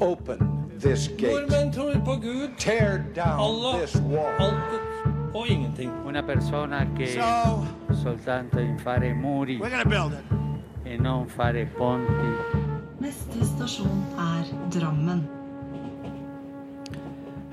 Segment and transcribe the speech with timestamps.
[0.00, 0.38] Open
[0.80, 1.32] this gate.
[1.32, 4.32] Nordmenn tror på Gud, Tear down Allah, this wall.
[4.38, 4.80] altet
[5.34, 5.90] og ingenting.
[6.06, 7.66] Una persona che So
[8.02, 10.24] soltanto in fare muri we're gonna build it.
[10.84, 12.30] e non fare ponti.
[13.00, 15.28] Neste stasjon er Drammen.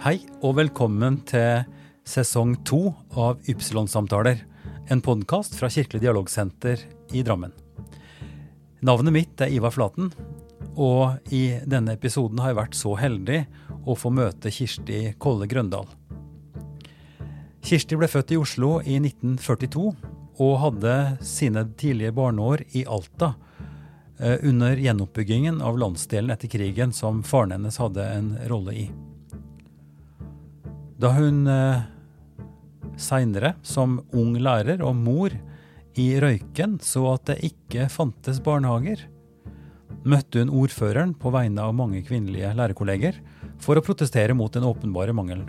[0.03, 1.63] Hei og velkommen til
[2.05, 4.37] sesong to av Ypsilon-samtaler.
[4.91, 6.77] En podkast fra Kirkelig dialogsenter
[7.13, 7.53] i Drammen.
[8.83, 10.11] Navnet mitt er Ivar Flaten,
[10.75, 13.43] og i denne episoden har jeg vært så heldig
[13.85, 15.87] å få møte Kirsti Kolle Grøndal.
[17.63, 19.85] Kirsti ble født i Oslo i 1942
[20.43, 23.35] og hadde sine tidlige barneår i Alta
[24.19, 28.87] eh, under gjenoppbyggingen av landsdelen etter krigen som faren hennes hadde en rolle i.
[30.99, 31.85] Da hun eh,
[32.99, 35.33] seinere, som ung lærer og mor
[35.99, 39.05] i Røyken, så at det ikke fantes barnehager,
[40.03, 43.19] møtte hun ordføreren på vegne av mange kvinnelige lærerkolleger
[43.63, 45.47] for å protestere mot den åpenbare mangelen.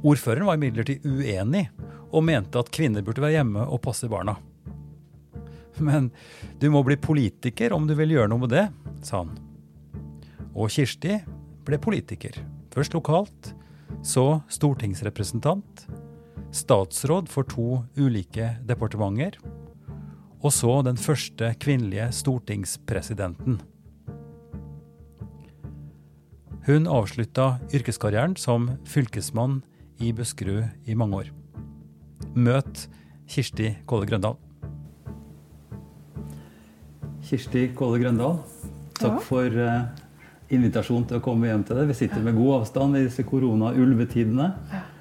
[0.00, 1.66] Ordføreren var imidlertid uenig
[2.10, 4.36] og mente at kvinner burde være hjemme og passe barna.
[5.80, 6.10] Men
[6.60, 8.66] du må bli politiker om du vil gjøre noe med det,
[9.06, 9.36] sa han.
[10.52, 11.20] Og Kirsti
[11.66, 12.34] ble politiker.
[12.74, 13.52] Først lokalt,
[14.02, 15.86] så stortingsrepresentant,
[16.54, 19.36] statsråd for to ulike departementer,
[20.40, 23.60] og så den første kvinnelige stortingspresidenten.
[26.66, 29.60] Hun avslutta yrkeskarrieren som fylkesmann
[30.00, 31.30] i Buskerud i mange år.
[32.34, 32.86] Møt
[33.28, 34.36] Kirsti Kåle Grøndal.
[37.26, 38.38] Kirsti Kåle Grøndal,
[38.98, 39.88] takk for eh,
[40.52, 41.90] invitasjonen til å komme hjem til deg.
[41.90, 44.50] Vi sitter med god avstand i disse korona-ulvetidene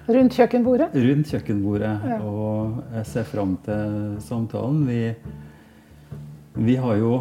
[0.10, 0.90] Rundt kjøkkenbordet.
[0.96, 1.92] rundt kjøkkenbordet,
[2.26, 4.80] og jeg ser fram til samtalen.
[4.90, 5.02] Vi,
[6.66, 7.20] vi har jo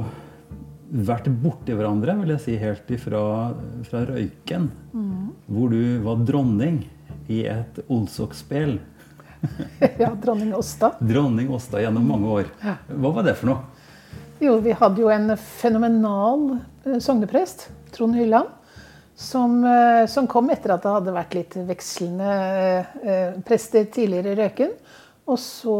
[0.88, 3.20] vært borti hverandre, vil jeg si, helt ifra
[3.84, 4.70] fra Røyken,
[5.46, 6.80] hvor du var dronning
[7.28, 8.78] i et Olsok-spel.
[10.00, 10.94] Ja, dronning Åsta.
[10.98, 12.48] Dronning Åsta gjennom mange år.
[12.90, 13.60] Hva var det for noe?
[14.42, 18.50] Jo, vi hadde jo en fenomenal eh, sogneprest, Trond Hylland,
[19.18, 22.32] som, eh, som kom etter at det hadde vært litt vekslende
[23.02, 24.74] eh, prester tidligere i Røyken.
[25.28, 25.74] Og så,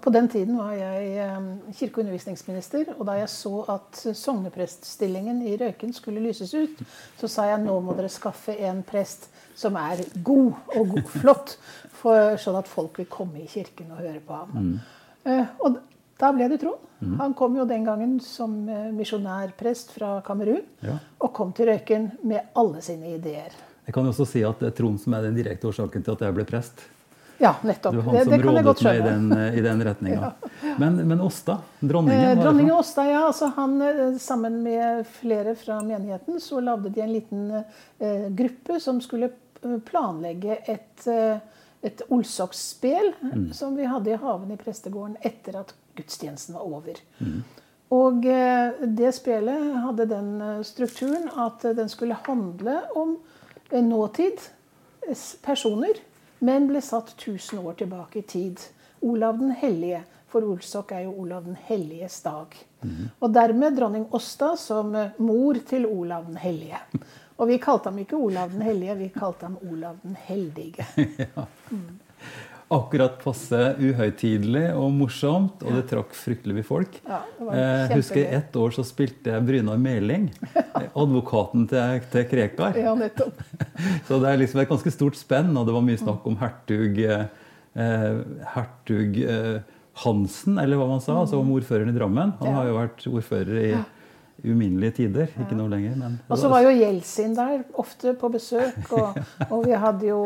[0.00, 1.40] På den tiden var jeg eh,
[1.74, 6.84] kirke- og undervisningsminister, og da jeg så at sognepreststillingen i Røyken skulle lyses ut,
[7.18, 9.26] så sa jeg nå må dere skaffe en prest
[9.58, 11.56] som er god og god, flott,
[11.98, 14.54] for, sånn at folk vil komme i kirken og høre på ham.
[15.26, 15.82] Eh, og
[16.20, 16.80] da ble det Trond.
[17.18, 20.62] Han kom jo den gangen som eh, misjonærprest fra Kamerun.
[20.80, 20.96] Ja.
[21.20, 23.52] Og kom til Røyken med alle sine ideer.
[23.84, 26.14] Jeg kan jo også si at det er Trond som er den direkte årsaken til
[26.16, 26.86] at jeg ble prest.
[27.42, 27.92] Ja, nettopp.
[27.92, 29.82] Det var han Det, som det han som rådet meg i den, eh, i den
[30.14, 30.32] ja.
[30.78, 32.80] Men, men Åsta, dronningen, Eh, hva det Dronning for noe?
[32.80, 33.26] Åsta, ja.
[33.26, 37.50] Altså han, eh, sammen med flere fra menigheten så lagde de en liten
[37.98, 39.32] eh, gruppe som skulle
[39.62, 41.38] eh, planlegge et, eh,
[41.82, 43.52] et Olsok-spel Mm.
[43.52, 47.00] som vi hadde i haven i prestegården etter at gudstjenesten var over.
[47.18, 47.42] Mm.
[47.94, 53.18] Og eh, det spelet hadde den eh, strukturen at eh, den skulle handle om
[53.74, 54.38] nåtid,
[55.44, 55.98] personer,
[56.44, 58.60] men ble satt 1000 år tilbake i tid.
[59.04, 62.54] Olav den hellige, for Olsok er jo Olav den helliges dag.
[63.18, 66.78] Og dermed dronning Åsta som mor til Olav den hellige.
[67.40, 70.86] Og vi kalte ham ikke Olav den hellige, vi kalte ham Olav den heldige.
[72.74, 76.96] Akkurat passe uhøytidelig og morsomt, og det trakk fryktelig mye folk.
[77.06, 78.32] Ja, Eh, husker jeg.
[78.40, 80.30] Ett år så spilte jeg Brynar Meling,
[81.02, 82.74] advokaten til, til Krekar.
[82.80, 83.38] Ja, nettopp.
[84.08, 86.98] Så det er liksom et ganske stort spenn, og det var mye snakk om hertug,
[87.04, 88.18] eh,
[88.54, 89.58] hertug eh,
[90.04, 92.32] Hansen, eller hva man sa, altså om ordføreren i Drammen.
[92.40, 93.68] Han har jo vært ordfører i
[94.42, 95.94] uminnelige tider, ikke noe lenger.
[96.00, 98.80] Men Og så var jo Jeltsin der ofte på besøk.
[98.96, 99.20] Og,
[99.52, 100.18] og vi, hadde jo,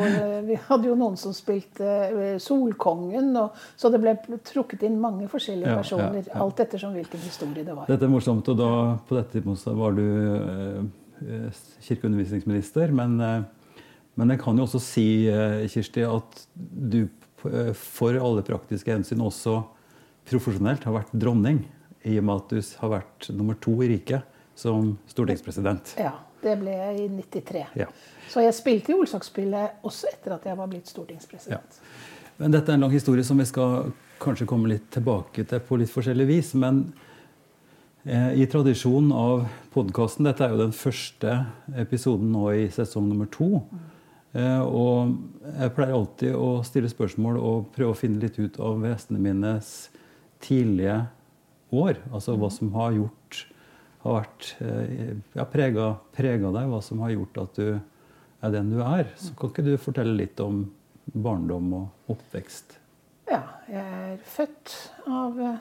[0.46, 3.30] vi hadde jo noen som spilte eh, Solkongen.
[3.36, 4.16] Og, så det ble
[4.48, 6.22] trukket inn mange forskjellige Ja, ja, personer.
[6.24, 6.40] ja.
[6.40, 7.86] Alt ettersom hvilken historie det var.
[7.90, 8.72] Dette er morsomt, og da,
[9.08, 10.82] på dette tidspunktet var du eh,
[11.28, 12.94] eh, kirkeundervisningsminister.
[12.96, 13.40] Men, eh,
[14.18, 19.22] men jeg kan jo også si, eh, Kirsti, at du eh, for alle praktiske hensyn
[19.22, 19.60] også
[20.28, 21.62] profesjonelt har vært dronning.
[22.08, 25.94] I og med at du har vært nummer to i riket som stortingspresident.
[26.00, 27.64] Ja, Det ble jeg i 93.
[27.78, 27.88] Ja.
[28.30, 31.80] Så jeg spilte i Olsok-spillet også etter at jeg var blitt stortingspresident.
[32.38, 33.90] Men dette er en lang historie som vi skal
[34.22, 36.52] kanskje komme litt tilbake til på litt forskjellig vis.
[36.58, 36.84] Men
[38.04, 41.40] eh, i tradisjonen av podkasten Dette er jo den første
[41.74, 43.64] episoden nå i sesong nummer to.
[44.38, 45.14] Eh, og
[45.48, 49.72] jeg pleier alltid å stille spørsmål og prøve å finne litt ut av gjestene mines
[50.44, 51.00] tidlige
[51.74, 52.00] år.
[52.12, 53.44] Altså hva som har gjort
[54.04, 57.70] har vært eh, ja, prega, prega deg, hva som har gjort at du
[58.46, 59.08] er den du er.
[59.18, 60.66] Så kan ikke du fortelle litt om
[61.14, 62.78] barndom og oppvekst?
[63.28, 63.82] Ja, jeg
[64.12, 64.76] er født
[65.10, 65.58] av eh,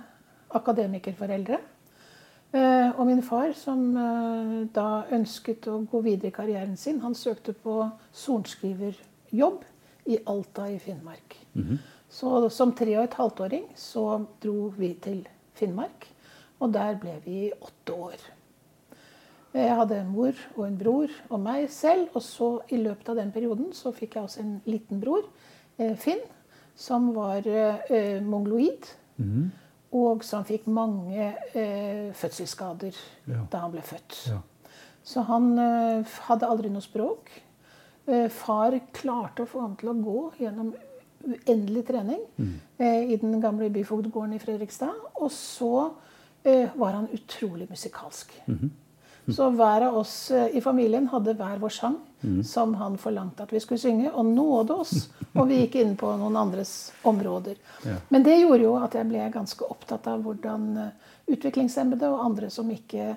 [0.57, 1.59] akademikerforeldre.
[2.56, 3.89] Eh, og min far, som
[4.74, 7.81] da ønsket å gå videre i karrieren sin, han søkte på
[8.15, 9.65] sorenskriverjobb
[10.07, 11.36] i Alta i Finnmark.
[12.07, 14.06] Så som tre og et halvt åring så
[14.39, 15.37] dro vi til Finnmark.
[16.59, 18.18] Og der ble vi i åtte år.
[19.54, 22.09] Jeg hadde en mor og en bror og meg selv.
[22.15, 25.24] Og så i løpet av den perioden så fikk jeg også en liten bror,
[25.80, 26.19] eh, Finn,
[26.75, 28.86] som var eh, mongoloid.
[29.98, 32.94] Og som fikk mange eh, fødselsskader
[33.27, 33.45] Ja.
[33.51, 34.18] da han ble født.
[34.27, 34.42] Ja.
[35.04, 37.31] Så han eh, hadde aldri noe språk.
[38.07, 40.74] Eh, far klarte å få ham til å gå gjennom
[41.27, 42.21] uendelig trening
[42.77, 44.94] eh, i den gamle byfogdgården i Fredrikstad.
[45.21, 45.71] Og så
[46.44, 48.33] eh, var han utrolig musikalsk.
[49.27, 51.97] Så hver av oss eh, i familien hadde hver vår sang
[52.47, 55.09] som han forlangte at vi skulle synge, og nåde oss.
[55.38, 56.71] Og vi gikk inn på noen andres
[57.06, 57.59] områder.
[57.85, 58.00] Ja.
[58.09, 62.50] Men det gjorde jo at jeg ble ganske opptatt av hvordan eh, utviklingshemmede og andre
[62.50, 63.12] som ikke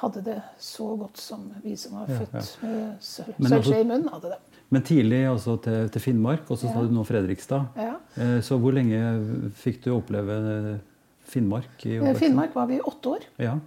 [0.00, 3.80] hadde det så godt som vi som var Ja, født med sø- Men altså- sølvskje
[3.84, 4.40] i munnen, hadde det.
[4.70, 6.86] Men tidlig altså til, til Finnmark, og så sa Ja.
[6.86, 7.66] du nå Fredrikstad.
[7.76, 7.94] Ja.
[8.16, 9.00] Eh, Så hvor lenge
[9.58, 10.80] fikk du oppleve
[11.26, 11.86] Finnmark?
[11.86, 12.14] i Eh.
[12.14, 13.24] Finnmark var vi i åtte år.
[13.38, 13.58] Ja.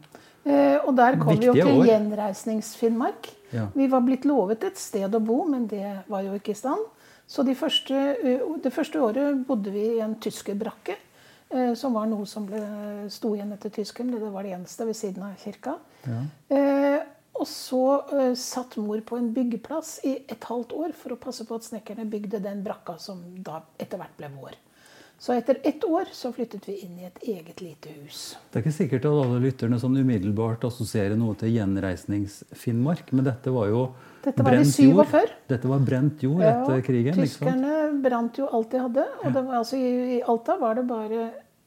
[0.45, 1.83] Eh, og der kom vi jo til.
[1.87, 3.29] Gjenreisnings-Finnmark.
[3.53, 3.67] Ja.
[3.75, 6.79] Vi var blitt lovet et sted å bo, men det var jo ikke i stand.
[7.27, 8.15] Så de første,
[8.61, 10.95] det første året bodde vi i en tyskerbrakke.
[11.77, 12.59] Som var noe som ble,
[13.13, 14.09] sto igjen etter tyskeren.
[14.11, 15.75] Det var det eneste ved siden av kirka.
[16.49, 16.99] Eh,
[17.43, 21.43] og så uh, satt mor på en byggeplass i et halvt år for å passe
[21.49, 24.55] på at snekkerne bygde den brakka som da etter hvert ble vår.
[25.23, 28.33] Så etter ett år så flyttet vi inn i et eget lite hus.
[28.51, 33.53] Det er ikke sikkert at alle lytterne sånn umiddelbart assosierer noe til gjenreisnings-Finnmark, men dette
[33.53, 33.83] var jo
[34.25, 35.05] Dette var i brent jord.
[35.13, 35.31] 47.
[35.53, 37.13] Dette var brent jord Ja, etter krigen.
[37.15, 37.39] ikke sant?
[37.45, 39.05] Tyskerne brant jo alt de hadde.
[39.23, 41.25] Og det var, altså, i, I Alta var det bare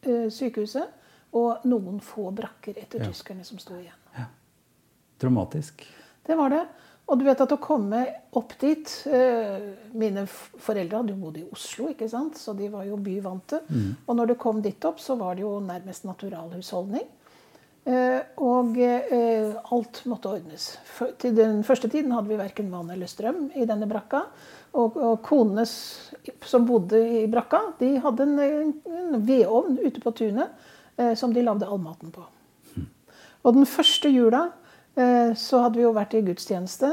[0.09, 3.09] uh, sykehuset og noen få brakker etter Ja.
[3.13, 3.97] tyskerne som sto igjen.
[5.21, 5.87] Dramatisk.
[6.27, 6.65] Det var det.
[7.07, 8.01] Og du vet at å komme
[8.37, 12.39] opp dit eh, Mine foreldre hadde jo bodd i Oslo, ikke sant?
[12.41, 13.63] så de var jo byvante.
[14.07, 17.07] Og når du kom dit opp, så var det jo nærmest naturalhusholdning.
[17.87, 20.73] Eh, og eh, alt måtte ordnes.
[21.23, 24.27] Til den første tiden hadde vi verken vann eller strøm i denne brakka.
[24.77, 30.67] Og, konene som bodde i brakka, de hadde en, en vedovn ute på tunet
[31.17, 32.25] som de lagde all maten på.
[33.47, 34.51] Og den første jula
[35.37, 36.89] så hadde vi jo vært i gudstjeneste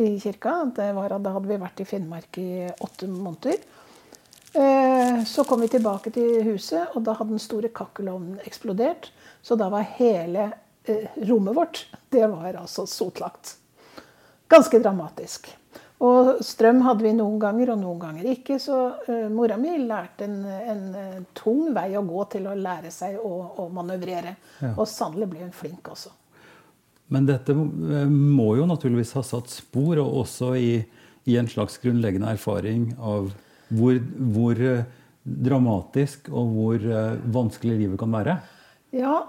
[0.00, 0.70] i kirka.
[0.76, 2.50] Det var, da hadde vi vært i Finnmark i
[2.80, 3.60] åtte måneder.
[4.52, 9.10] Eh, så kom vi tilbake til huset, og da hadde den store kakkelovnen eksplodert.
[9.42, 10.50] Så da var hele
[10.84, 13.56] eh, rommet vårt det var altså sotlagt.
[14.52, 15.48] Ganske dramatisk.
[16.02, 18.58] Og strøm hadde vi noen ganger, og noen ganger ikke.
[18.60, 22.92] Så eh, mora mi lærte en, en, eh, tung vei å gå til å lære
[22.92, 23.32] seg å,
[23.62, 24.34] å manøvrere.
[24.60, 24.74] Ja.
[24.74, 26.12] Og sannelig ble hun flink også.
[27.12, 30.72] Men dette eh, må jo naturligvis ha satt spor, og også i,
[31.28, 33.30] i en slags grunnleggende erfaring av
[33.72, 34.00] hvor,
[34.32, 34.84] hvor eh,
[35.22, 38.40] dramatisk og hvor eh, vanskelig livet kan være.
[38.92, 39.22] Ja,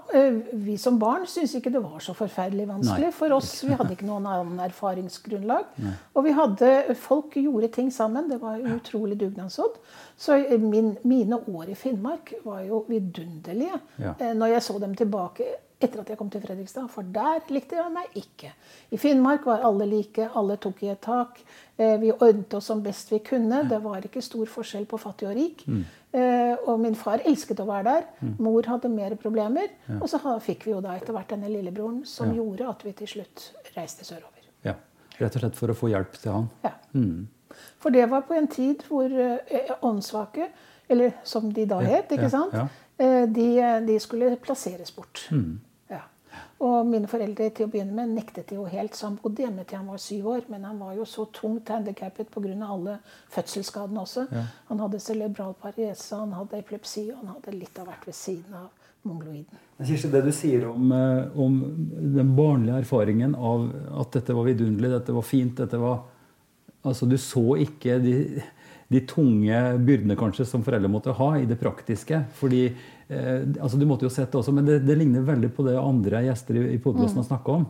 [0.60, 3.06] vi som barn syntes ikke det var så forferdelig vanskelig.
[3.08, 3.14] Nei.
[3.16, 5.70] For oss, Vi hadde ikke noen annen erfaringsgrunnlag.
[6.12, 6.68] Og vi hadde,
[7.00, 8.28] folk gjorde ting sammen.
[8.28, 9.78] Det var utrolig dugnadsånd.
[10.20, 14.12] Så min, mine år i Finnmark var jo vidunderlige Ja.
[14.36, 15.48] når jeg så dem tilbake
[15.84, 16.88] etter at jeg kom til Fredrikstad.
[16.92, 18.50] For der likte jeg meg ikke.
[18.90, 21.38] I Finnmark var alle like, alle tok i et tak.
[21.78, 23.62] Eh, Vi ordnet oss som best vi kunne.
[23.70, 25.64] Det var ikke stor forskjell på fattig og rik.
[25.68, 25.84] Mm.
[26.68, 28.04] Og min far elsket å være der.
[28.38, 29.72] Mor hadde mer problemer.
[30.00, 32.36] Og så fikk vi jo da etter hvert denne lillebroren som Ja.
[32.38, 34.44] gjorde at vi til slutt reiste sørover.
[34.64, 34.74] Ja,
[35.18, 36.46] Rett og slett for å få hjelp til han.
[36.62, 36.70] Ja.
[37.82, 40.48] For det var på en tid hvor eh, åndssvake,
[40.88, 42.68] eller som de da het, ikke ja, sant, ja.
[42.98, 43.46] Eh, de,
[43.86, 45.26] de skulle plasseres bort.
[45.34, 45.58] Mm.
[46.64, 49.80] Og mine foreldre til å begynne med nektet jo helt, så han bodde hjemme til
[49.80, 50.46] han var syv år.
[50.52, 52.54] Men han var jo så tungt handikappet pga.
[52.64, 52.98] alle
[53.34, 54.26] fødselsskadene også.
[54.32, 54.46] Ja.
[54.70, 58.54] Han hadde cerebral parese, han hadde epilepsi, og han hadde litt av hvert ved siden
[58.54, 58.70] av
[59.04, 59.60] mongoloiden.
[59.84, 61.60] Kirsti, det du sier om, eh, om
[62.16, 63.68] den barnlige erfaringen av
[64.00, 66.04] at dette var vidunderlig, dette var fint dette var,
[66.84, 68.42] altså Du så ikke de,
[68.88, 72.24] de tunge byrdene kanskje som foreldre måtte ha i det praktiske.
[72.34, 72.74] fordi
[73.08, 75.76] eh, altså Du måtte jo sett det også, men det, det ligner veldig på det
[75.80, 77.66] andre gjester i, i podkasten har snakka om.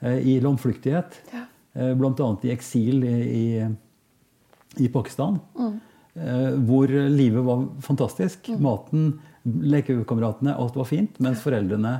[0.00, 1.18] Eh, I landflyktighet.
[1.32, 1.44] Ja.
[1.74, 2.28] Eh, Bl.a.
[2.42, 5.38] i eksil i, i, i Pakistan.
[5.58, 8.48] Eh, hvor livet var fantastisk.
[8.58, 11.18] Maten, lekekameratene, alt var fint.
[11.22, 11.96] Mens foreldrene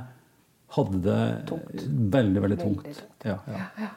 [0.77, 1.85] hadde det Tungt.
[2.13, 2.83] veldig, veldig tungt.
[2.85, 3.25] Veldig tungt.
[3.25, 3.89] Ja, ja.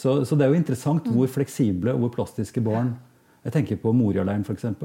[0.00, 1.16] Så, så det er jo interessant Mm.
[1.16, 2.92] hvor fleksible og hvor plastiske barn
[3.44, 4.62] Jeg tenker på Moria-leiren, f.eks.
[4.62, 4.82] Sant?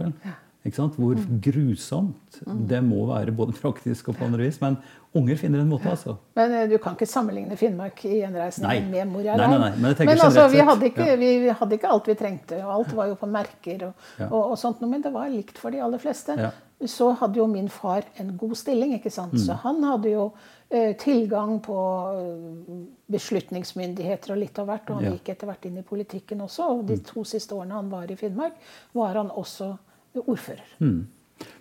[0.66, 1.40] Hvor Mm.
[1.42, 4.60] grusomt det må være, både praktisk og på andre vis.
[4.62, 4.78] Men
[5.14, 6.18] unger finner en måte, altså.
[6.36, 10.48] Men eh, du kan ikke sammenligne Finnmark i gjenreisningen med Moria nei, men Men altså,
[10.50, 11.16] vi hadde, ikke, ja.
[11.16, 14.26] vi, hadde ikke alt vi trengte, og alt var jo på merker og, Ja.
[14.32, 16.36] og, og sånt men det var likt for de aller fleste.
[16.38, 16.52] Ja.
[16.86, 19.34] Så hadde jo min far en god stilling, ikke sant.
[19.34, 19.40] Mm.
[19.46, 20.34] Så han hadde jo
[20.70, 21.78] eh, tilgang på
[22.20, 25.06] eh, beslutningsmyndigheter og litt av hvert, og han.
[25.06, 25.18] Mm.
[25.20, 26.68] gikk etter hvert inn i politikken også.
[26.80, 28.54] Og de to siste årene han var i Finnmark,
[28.94, 29.78] var han også
[30.20, 30.58] ordfører.
[30.80, 31.08] Mm.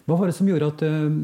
[0.04, 1.14] Hva var det som gjorde at, eh,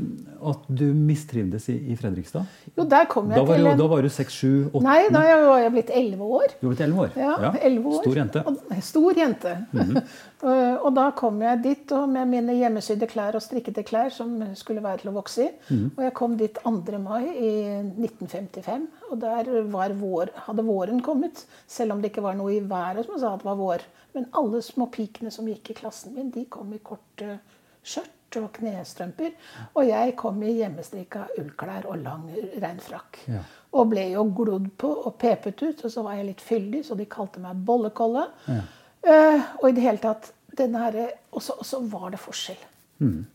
[0.51, 2.47] at du mistrivdes i, i Fredrikstad?
[2.79, 5.01] Jo, der kom jeg Da var, til en da var du seks, sju, åtte Nei,
[5.13, 6.55] da var jeg blitt elleve år.
[6.57, 7.19] Du var blitt elleve år?
[7.21, 7.99] Ja, 11 år.
[8.01, 8.45] Stor jente.
[8.49, 9.53] Og, stor jente.
[10.49, 14.33] og, og da kom jeg dit og med mine hjemmesydde klær og strikkede klær som
[14.57, 15.51] skulle være til å vokse i.
[15.69, 15.91] Mhm.
[15.91, 17.03] Og jeg kom dit 2.
[17.05, 17.53] mai i
[17.85, 18.87] 1955.
[19.11, 21.45] Og der var vår, hadde våren kommet.
[21.69, 23.85] Selv om det ikke var noe i været som sa at det var vår.
[24.17, 27.37] Men alle små pikene som gikk i klassen min, de kom i korte
[27.85, 29.33] skjørt og knestrømper.
[29.75, 32.29] Og jeg kom i hjemmestrikka ullklær og lang
[32.63, 33.23] regnfrakk.
[33.27, 33.43] Ja.
[33.73, 35.85] Og ble jo glodd på og pepet ut.
[35.85, 38.29] Og så var jeg litt fyldig, så de kalte meg Bollekolle.
[38.49, 41.01] Eh, og i det hele tatt denne her,
[41.33, 42.67] Og så var det forskjell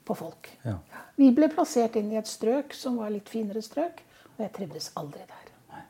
[0.06, 0.50] på folk.
[0.64, 0.78] Ja.
[1.16, 4.04] Vi ble plassert inn i et strøk som var litt finere strøk,
[4.36, 5.48] og jeg trivdes aldri der.
[5.74, 5.84] Nei.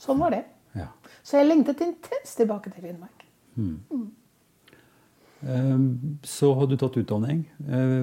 [0.00, 0.44] Sånn var det.
[0.78, 0.86] Ja.
[1.22, 3.26] Så jeg lengtet intenst tilbake til Finnmark.
[3.58, 4.08] Eh,
[5.42, 7.44] Så hadde du tatt utdanning.
[7.68, 8.02] Eh,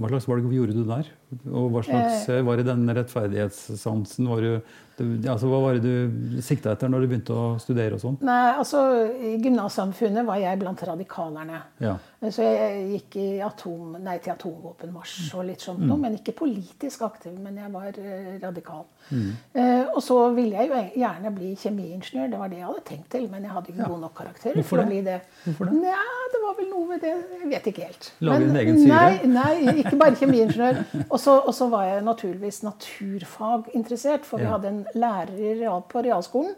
[0.00, 1.10] Hva slags valg gjorde du der?
[1.50, 4.28] Og hva slags eh, var det den rettferdighetssansen?
[4.28, 4.60] Var du,
[4.98, 8.18] det- altså, hva var det du sikta etter når du begynte å studere og sånn?
[8.26, 8.82] Nei, altså
[9.16, 11.62] I gymnassamfunnet var jeg blant radikalerne.
[11.80, 11.96] Ja.
[12.20, 15.96] Så jeg gikk i atom, nei, til atomvåpenmarsj og litt sånt noe.
[16.02, 18.50] Men ikke politisk aktiv, men jeg var radikal.
[18.50, 18.84] radikal.
[19.54, 22.28] Eh, og så ville jeg jo gjerne bli kjemiingeniør.
[22.34, 23.24] Det var det jeg hadde tenkt til.
[23.32, 25.16] Men jeg hadde ikke god nok karakterer Hvorfor for å bli det.
[25.46, 25.78] Hvorfor det?
[25.80, 26.02] Nja,
[26.34, 27.14] det var vel noe ved det.
[27.40, 28.10] Jeg vet ikke helt.
[28.28, 29.00] Lage en egen syre?
[29.00, 30.82] Nei, nei, ikke bare kjemiingeniør.
[31.28, 34.24] Og så var jeg naturligvis naturfaginteressert.
[34.24, 34.50] For vi Ja.
[34.56, 36.54] hadde en lærer real, på realskolen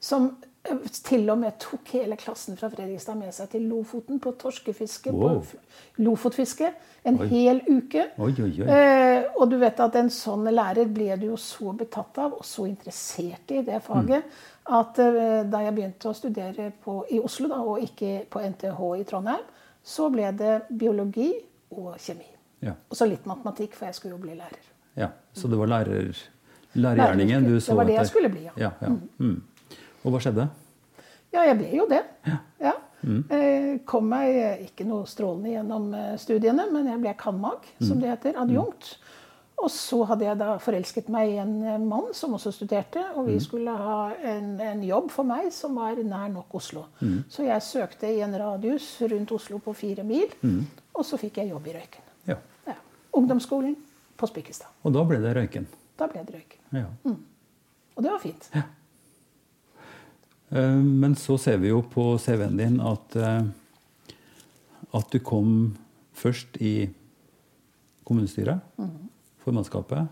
[0.00, 4.32] som eh, til og med tok hele klassen fra Fredrikstad med seg til Lofoten på
[4.32, 5.12] torskefiske.
[5.12, 5.40] Wow.
[5.40, 5.56] På
[6.02, 6.72] Lofotfiske.
[7.04, 8.10] En hel uke.
[8.18, 8.68] Oi, oi, oi.
[8.68, 12.44] Eh, og du vet at en sånn lærer ble du jo så betatt av og
[12.44, 14.24] så interessert i det faget
[14.66, 18.80] at eh, da jeg begynte å studere på, i Oslo, da, og ikke på NTH
[18.98, 19.44] i Trondheim,
[19.84, 21.32] så ble det biologi
[21.70, 22.35] og kjemi.
[22.64, 22.72] Ja.
[22.90, 24.72] Og så litt matematikk, for jeg skulle jo bli lærer.
[24.96, 25.10] ja.
[25.36, 26.12] Så det var lærer,
[26.74, 28.52] lærergjerningen du så Det var det jeg skulle bli, ja.
[28.56, 28.88] ja, ja.
[29.20, 29.42] Mm.
[30.04, 30.48] Og hva skjedde?
[31.34, 32.02] Ja, jeg ble jo det.
[32.62, 32.72] Ja.
[33.04, 38.08] Jeg kom meg ikke noe strålende gjennom eh, studiene, men jeg ble cand.mag, som det
[38.14, 38.38] heter.
[38.40, 38.96] Adjunkt.
[39.56, 43.28] Og så hadde jeg da forelsket meg i en eh, mann som også studerte, og
[43.28, 44.00] vi skulle ha
[44.32, 46.86] en, en jobb for meg som var nær nok Oslo.
[47.28, 50.32] Så jeg søkte i en radius rundt Oslo på fire mil,
[50.96, 52.02] og så fikk jeg jobb i Røyken.
[52.26, 52.38] Ja.
[52.66, 52.76] Ja.
[53.16, 53.76] Ungdomsskolen
[54.16, 54.72] på Spikkestad.
[54.84, 55.68] Og da ble det røyken.
[55.96, 56.60] Da ble det Røyken.
[56.76, 57.14] Ja.
[57.96, 58.50] Og det var fint.
[58.52, 58.66] Ja.
[60.50, 63.48] Men så ser vi jo på CV-en din at, eh,
[64.94, 65.48] at du kom
[66.14, 66.88] først i
[68.06, 68.62] kommunestyret,
[69.42, 70.06] formannskapet,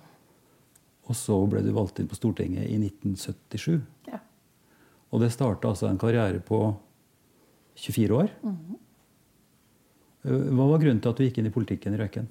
[1.04, 3.78] og så ble du valgt inn på Stortinget i 1977.
[4.10, 4.18] Ja.
[5.12, 6.74] Og det starta altså en karriere på
[7.78, 8.32] 24 år.
[8.42, 8.58] Eh,
[10.24, 12.28] Hva var grunnen til at du gikk inn i politikken i Røyken?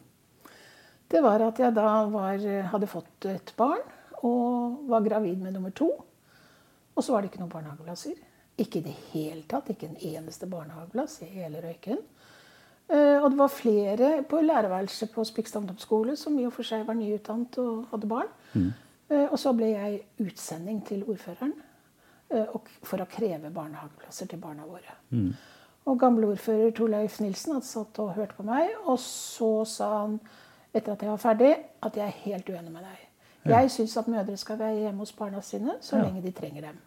[1.14, 3.84] Det var at jeg da var, hadde fått et barn
[4.26, 5.92] og var gravid med nummer to.
[6.96, 8.16] Og så var det ikke noen barnehageplasser.
[8.58, 9.70] Ikke i det hele tatt.
[9.74, 12.02] Ikke en eneste barnehageplass i hele Røyken.
[12.90, 16.88] Eh, Og det var flere på lærerværelset på Spikstad ungdomsskole som i og for seg
[16.88, 18.34] var nyutdannet og hadde barn.
[18.54, 18.72] Mm.
[19.14, 21.52] Og så ble jeg utsending til ordføreren
[22.34, 24.96] eh, for å kreve barnehageplasser til barna våre.
[25.86, 30.20] Og gamle ordfører Torleif Nilsen hadde satt og hørt på meg, og så sa han
[30.74, 33.02] etter at jeg var ferdig, at jeg er helt uenig med deg.
[33.52, 36.78] Jeg syns at mødre skal være hjemme hos barna sine så lenge de trenger dem.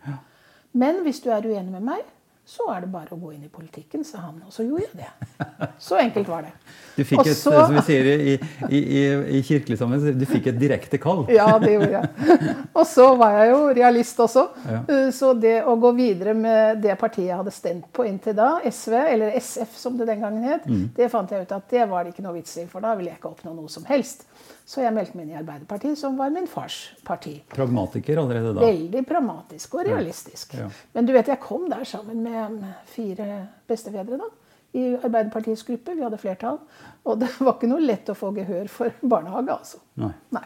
[0.72, 2.00] Men hvis du er uenig med meg,
[2.46, 4.36] så er det bare å gå inn i politikken, sa han.
[4.46, 5.68] Og så gjorde jeg det.
[5.82, 6.52] Så enkelt var det.
[6.96, 8.34] Du fikk et, så- som vi sier i,
[8.70, 9.00] i, i,
[9.38, 11.24] i kirkelig sammenheng, du fikk et direkte kall.
[11.34, 12.54] Ja, det gjorde jeg.
[12.72, 14.46] Og så var jeg jo realist også.
[14.70, 14.78] Ja.
[14.86, 18.60] Uh, Så det å gå videre med det partiet jeg hadde stemt på inntil da,
[18.70, 20.86] SV, eller SF som det den gangen het, Mm.
[20.96, 23.10] det fant jeg ut at det var det ikke noe vits i, for da ville
[23.10, 24.22] jeg ikke oppnå noe som helst.
[24.66, 27.36] Så jeg meldte meg inn i Arbeiderpartiet, som var min fars parti.
[27.52, 28.64] Pragmatiker allerede da.
[28.66, 30.56] Veldig pragmatisk og realistisk.
[30.58, 30.66] Ja.
[30.96, 33.28] Men du vet, jeg kom der sammen med fire
[33.70, 34.26] bestefedre da,
[34.74, 35.94] i Arbeiderpartiets gruppe.
[35.94, 36.58] Vi hadde flertall.
[37.06, 39.78] Og det var ikke noe lett å få gehør for barnehage, altså.
[40.02, 40.10] Nei.
[40.34, 40.42] Nei.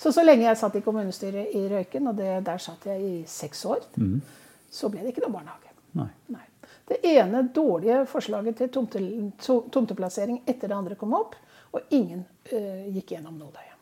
[0.00, 3.16] Så så lenge jeg satt i kommunestyret i Røyken, og det, der satt jeg i
[3.28, 3.84] seks år,
[4.72, 5.74] så ble det ikke noe barnehage.
[5.98, 6.08] Nei.
[6.32, 6.46] Nei.
[6.88, 9.02] Det ene dårlige forslaget til tomte,
[9.44, 11.36] tomteplassering etter det andre kom opp,
[11.74, 13.76] og ingen uh, gikk gjennom nåløyet.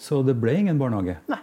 [0.00, 1.18] Så det ble ingen barnehage.
[1.30, 1.42] Nei.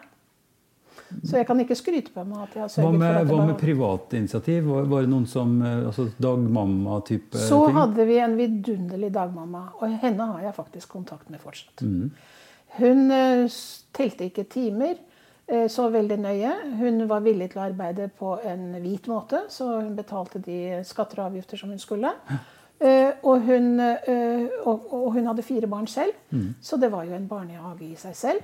[1.23, 3.29] Så jeg kan ikke skryte på meg at jeg har Hva sørget for at det
[3.29, 4.65] hva var med private initiativ?
[4.67, 7.45] Var, var det noen som eh, altså Dagmamma-type ting?
[7.47, 11.85] Så hadde vi en vidunderlig dagmamma, og henne har jeg faktisk kontakt med fortsatt.
[11.85, 12.09] Mm.
[12.81, 13.59] Hun eh,
[13.95, 14.97] telte ikke timer
[15.71, 16.49] så veldig nøye.
[16.75, 21.21] Hun var villig til å arbeide på en hvit måte, så hun betalte de skatter
[21.21, 22.11] og avgifter som hun skulle.
[22.27, 22.41] Eh,
[22.81, 26.53] og, hun, eh, og, hun hadde fire barn selv, Mm.
[26.61, 28.41] så det var jo en barnehage i seg selv.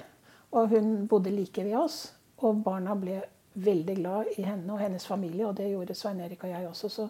[0.51, 3.21] Og hun bodde like ved oss, og barna ble
[3.55, 6.89] veldig glad i henne og hennes familie, og det gjorde Svein Erik og jeg også.
[6.89, 7.09] Så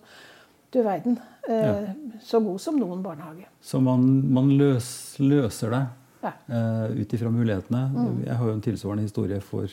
[0.74, 1.20] du verden.
[1.48, 1.94] Ja.
[2.22, 3.46] Så god som noen barnehage.
[3.62, 4.04] Så man,
[4.34, 5.84] man løs, løser det
[6.24, 6.32] Ja.
[6.50, 7.82] uh, ut ifra mulighetene.
[8.26, 9.68] Jeg har jo en tilsvarende historie for,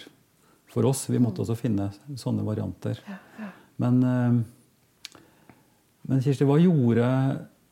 [0.66, 1.07] for oss.
[1.11, 2.99] Vi måtte også finne sånne varianter.
[3.78, 4.42] Men, eh,
[6.10, 7.08] men Kirsti, hva gjorde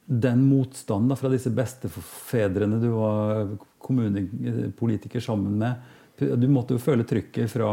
[0.09, 3.49] den motstanden fra disse bestefedrene du var
[3.85, 5.75] kommunepolitiker sammen med?
[6.19, 7.73] Du måtte jo føle trykket fra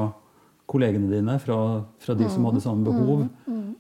[0.69, 1.57] kollegene dine, fra,
[2.01, 3.27] fra de som hadde samme behov.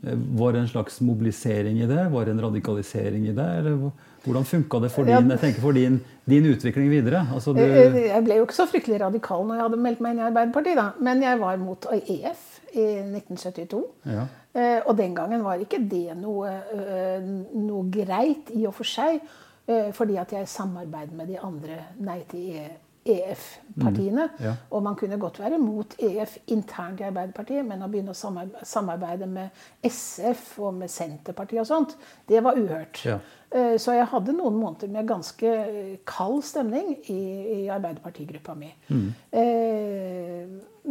[0.05, 2.03] Eh, Var det en slags mobilisering i det?
[2.13, 3.45] Var det en radikalisering i det?
[3.59, 3.79] Eller
[4.25, 5.99] hvordan funka det for din, for din,
[6.29, 7.25] din utvikling videre?
[7.33, 10.21] Altså, du, Jeg ble jo ikke så fryktelig radikal når jeg hadde meldt meg inn
[10.21, 10.87] i Arbeiderpartiet, da.
[11.01, 13.83] Men jeg var mot EF i 1972.
[14.05, 14.25] ja.
[14.55, 17.21] Eh, Og den gangen var ikke det noe, eh,
[17.55, 19.21] noe greit i og for seg,
[19.67, 22.69] eh, fordi at jeg samarbeidet med de andre Nei til
[23.05, 24.29] EF-partiene.
[24.39, 24.53] ja.
[24.71, 29.27] Og man kunne godt være mot EF internt i Arbeiderpartiet, men å begynne å samarbeide
[29.27, 29.49] med
[29.83, 31.95] SF og med Senterpartiet og sånt,
[32.27, 33.03] det var uhørt.
[33.05, 33.19] Ja.
[33.55, 37.19] Eh, Så jeg hadde noen måneder med ganske eh, kald stemning i,
[37.55, 38.71] i Arbeiderpartigruppa mi.
[38.89, 39.05] Mm.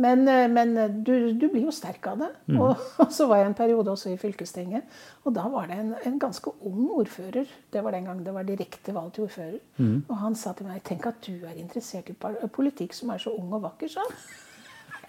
[0.04, 0.73] Men, eh, men
[1.04, 2.30] du, du blir jo sterk av det.
[2.56, 4.88] Og, og så var jeg en periode også i fylkestinget.
[5.25, 7.50] Og da var det en, en ganske ung ordfører.
[7.73, 9.61] Det var den gang det var direkte valg til ordfører.
[10.09, 12.16] Og han sa til meg Tenk at du er interessert i
[12.55, 14.24] politikk som er så ung og vakker, sa han.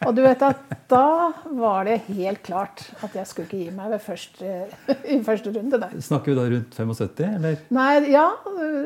[0.04, 3.94] Og du vet at da var det helt klart at jeg skulle ikke gi meg
[3.94, 4.56] ved første,
[5.16, 5.94] i første runde der.
[6.08, 7.62] Snakker vi da rundt 75, eller?
[7.78, 8.26] Nei, ja,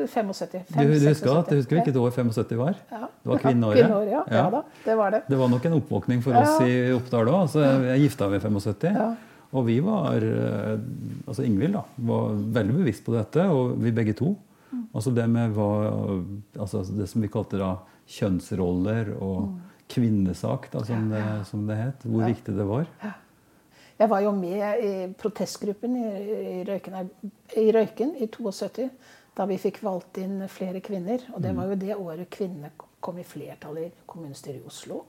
[0.06, 0.68] 75.
[0.70, 2.78] Du, du husker, at, du husker hvilket år 75 var?
[2.92, 3.08] Ja.
[3.10, 3.80] Det var kvinneåret?
[3.80, 4.22] Kvinneåret, ja.
[4.38, 4.44] ja.
[4.54, 5.24] da, det var det.
[5.28, 7.40] Det var nok en oppvåkning for oss i Oppdal òg.
[7.48, 8.86] Altså, jeg gifta i 75.
[8.94, 9.10] Ja.
[9.50, 10.76] Og vi var eh,
[11.26, 14.36] Altså Ingvild da, var veldig bevisst på dette, og vi begge to.
[14.70, 14.84] Mm.
[14.94, 15.70] Altså det med hva
[16.62, 17.74] altså Det som vi kalte da
[18.10, 19.58] kjønnsroller og Mm.
[19.90, 22.06] Kvinnesak, da, som, det, som det het.
[22.06, 22.86] Hvor viktig det var.
[24.00, 27.10] Jeg var jo med i protestgruppen i, i, Røyken,
[27.60, 28.86] i Røyken i 72,
[29.36, 31.26] da vi fikk valgt inn flere kvinner.
[31.34, 35.02] Og det var jo det året kvinnene kom i flertall i kommunestyret i Oslo,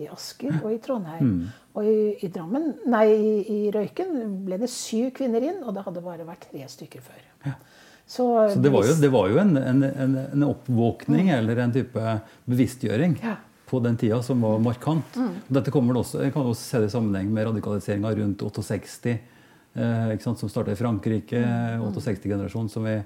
[0.00, 1.34] i Asker og i Trondheim.
[1.76, 5.84] Og i, i Drammen, nei, i, i Røyken ble det syv kvinner inn, og det
[5.86, 7.52] hadde bare vært tre stykker før.
[8.10, 11.76] Så, Så det var jo, det var jo en, en, en, en oppvåkning eller en
[11.76, 12.16] type
[12.50, 13.36] bevisstgjøring Ja.
[13.70, 15.16] På den tida som var markant.
[15.48, 19.18] Dette kommer det også, Jeg kan også se det i sammenheng med radikaliseringa rundt 68,
[19.74, 21.40] eh, sant, som starta i Frankrike.
[21.80, 22.68] 68-generasjonen.
[22.68, 22.96] som vi,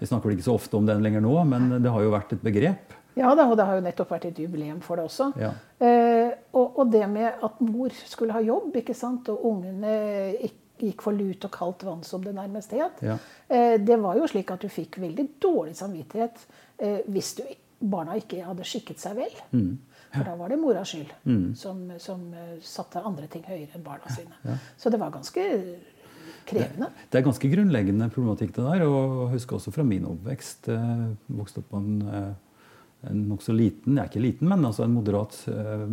[0.00, 2.32] vi snakker vel ikke så ofte om den lenger nå, men det har jo vært
[2.36, 2.94] et begrep.
[3.16, 5.30] Ja da, og det har jo nettopp vært et jubileum for det også.
[5.40, 5.52] Ja.
[5.80, 9.94] Eh, og, og det med at mor skulle ha jobb, ikke sant, og ungene
[10.42, 13.16] gikk, gikk for lut og kaldt vann, som det nærmest het, Ja.
[13.48, 16.42] eh, det var jo slik at du fikk veldig dårlig samvittighet
[16.78, 17.46] eh, hvis du,
[17.80, 19.32] barna ikke hadde skikket seg vel.
[19.52, 19.78] Mm.
[20.14, 21.10] For da var det moras skyld,
[21.58, 24.56] som, som eh, satte andre ting høyere enn barna sine.
[24.78, 25.44] Så det var ganske
[26.46, 26.88] krevende.
[27.10, 28.84] Det er ganske grunnleggende problematikk, det der.
[28.86, 30.68] Og jeg husker også fra min oppvekst.
[30.70, 31.06] eh,
[31.40, 32.32] Vokste opp på en, eh,
[33.10, 35.86] en nokså liten, er ikke liten, men altså en moderat eh,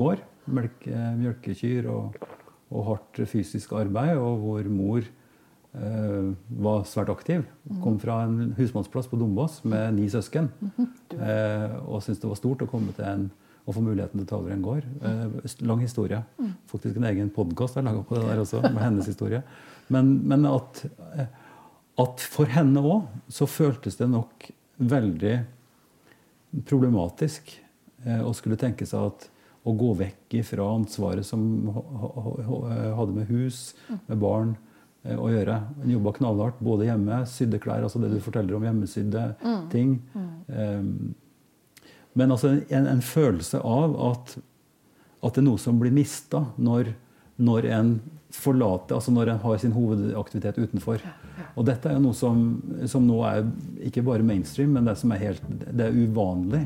[0.00, 0.24] gård.
[0.50, 2.16] Melk, eh, mjølkekyr og,
[2.72, 6.32] og hardt fysisk arbeid, og hvor mor eh,
[6.64, 7.44] var svært aktiv.
[7.84, 10.48] Kom fra en husmannsplass på Dombås med ni søsken.
[11.12, 13.28] Eh, og syntes det var stort å komme til en
[13.70, 14.86] å få muligheten til å ta over en gård.
[15.02, 16.20] Eh, lang historie.
[16.70, 19.42] Faktisk en egen podkast er laga på det der også, med hennes historie.
[19.90, 20.82] Men, men at,
[21.16, 21.26] eh,
[22.04, 25.36] at for henne òg så føltes det nok veldig
[26.66, 27.52] problematisk
[28.04, 29.28] eh, å skulle tenke seg at
[29.68, 31.42] å gå vekk fra ansvaret som
[31.74, 33.74] ha- hadde med hus,
[34.08, 34.54] med barn
[35.04, 35.58] eh, å gjøre.
[35.82, 39.26] Hun jobba knallhardt både hjemme, sydde klær, altså det du forteller om hjemmesydde
[39.72, 39.98] ting.
[40.48, 41.12] Um,
[42.14, 44.38] men altså en, en følelse av at,
[45.22, 46.94] at det er noe som blir mista når,
[47.38, 47.92] når en
[48.30, 51.00] forlater, Altså når en har sin hovedaktivitet utenfor.
[51.58, 52.44] Og dette er jo noe som,
[52.86, 53.40] som nå er
[53.88, 56.60] ikke bare mainstream, men det som er helt Det er uvanlig.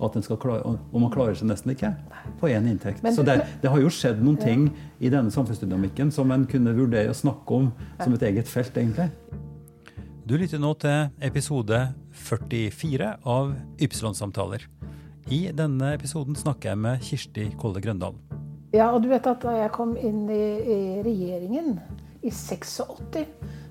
[0.00, 1.90] at en skal klare, Og man klarer seg nesten ikke
[2.38, 3.02] på én inntekt.
[3.02, 6.74] Men Så det, det har jo skjedd noen ting i denne samfunnsdynamikken som en kunne
[6.76, 9.10] vurdere å snakke om som et eget felt, egentlig.
[10.28, 14.68] Du lytter nå til episode 44 av Ypsilon-samtaler.
[15.28, 18.14] I denne episoden snakker jeg med Kirsti Kolle Grøndal.
[18.72, 21.74] Ja, og du vet at da jeg kom inn i, i regjeringen
[22.24, 23.26] i 86,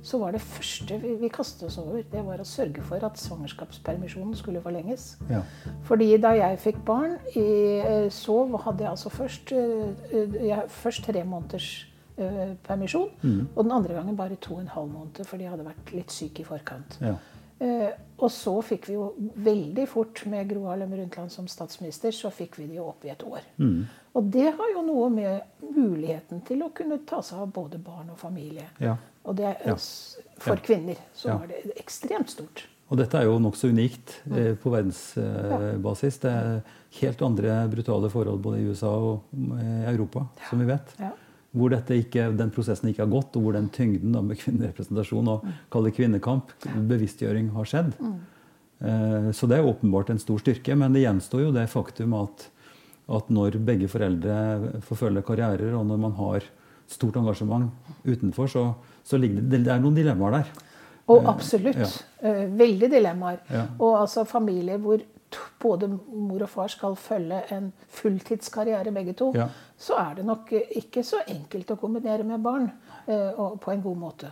[0.05, 3.17] så var det første vi, vi kastet oss over, det var å sørge for at
[3.17, 5.15] svangerskapspermisjonen skulle forlenges.
[5.31, 5.41] Ja.
[5.89, 7.47] Fordi da jeg fikk barn, i,
[7.81, 11.71] eh, så hadde jeg altså først, eh, eh, jeg, først tre måneders
[12.17, 13.09] permisjon.
[13.21, 15.91] permisjon, og den andre gangen bare to og en halv måned, fordi jeg hadde vært
[15.93, 16.97] litt syk i forkant.
[17.01, 17.11] Ja.
[17.59, 17.89] Eh,
[18.21, 22.57] og så fikk vi jo veldig fort, med Gro Harlem Brundtland som statsminister, så fikk
[22.59, 23.41] vi det jo opp i et år.
[24.17, 25.41] Og det har jo noe med
[25.75, 28.65] muligheten til å kunne ta seg av både barn og familie.
[28.81, 28.95] Ja.
[29.25, 29.75] Og det er,
[30.39, 30.61] for Ja.
[30.65, 31.37] kvinner så Ja.
[31.37, 32.65] var det ekstremt stort.
[32.89, 36.19] Og dette er jo nokså unikt eh, på verdensbasis.
[36.23, 36.61] Det er
[37.01, 39.23] helt andre brutale forhold både i USA og
[39.59, 40.93] eh, Europa, som vi vet.
[40.99, 41.11] Ja.
[41.57, 45.47] Hvor ikke, den prosessen ikke har gått, og hvor den tyngden da, med kvinnerepresentasjon og
[45.73, 46.51] kall kvinnekamp,
[46.89, 47.95] bevisstgjøring, har skjedd.
[48.79, 52.47] Eh, Så det er åpenbart en stor styrke, men det gjenstår jo det faktum at,
[53.09, 56.45] at når begge foreldre forfølger karrierer, og når man har
[56.87, 57.71] stort engasjement
[58.05, 58.63] utenfor, så,
[59.03, 60.51] så ligger det, det er noen dilemmaer der.
[61.07, 61.77] Og Eh, absolutt.
[61.79, 61.87] ja.
[62.21, 63.39] eh, Veldig dilemmaer.
[63.51, 63.65] Ja.
[63.79, 64.99] Og altså familier hvor
[65.59, 69.47] både mor og far skal følge en fulltidskarriere begge to, Ja.
[69.77, 72.71] så er det nok ikke så enkelt å kombinere med barn
[73.07, 74.31] eh, og på en god måte.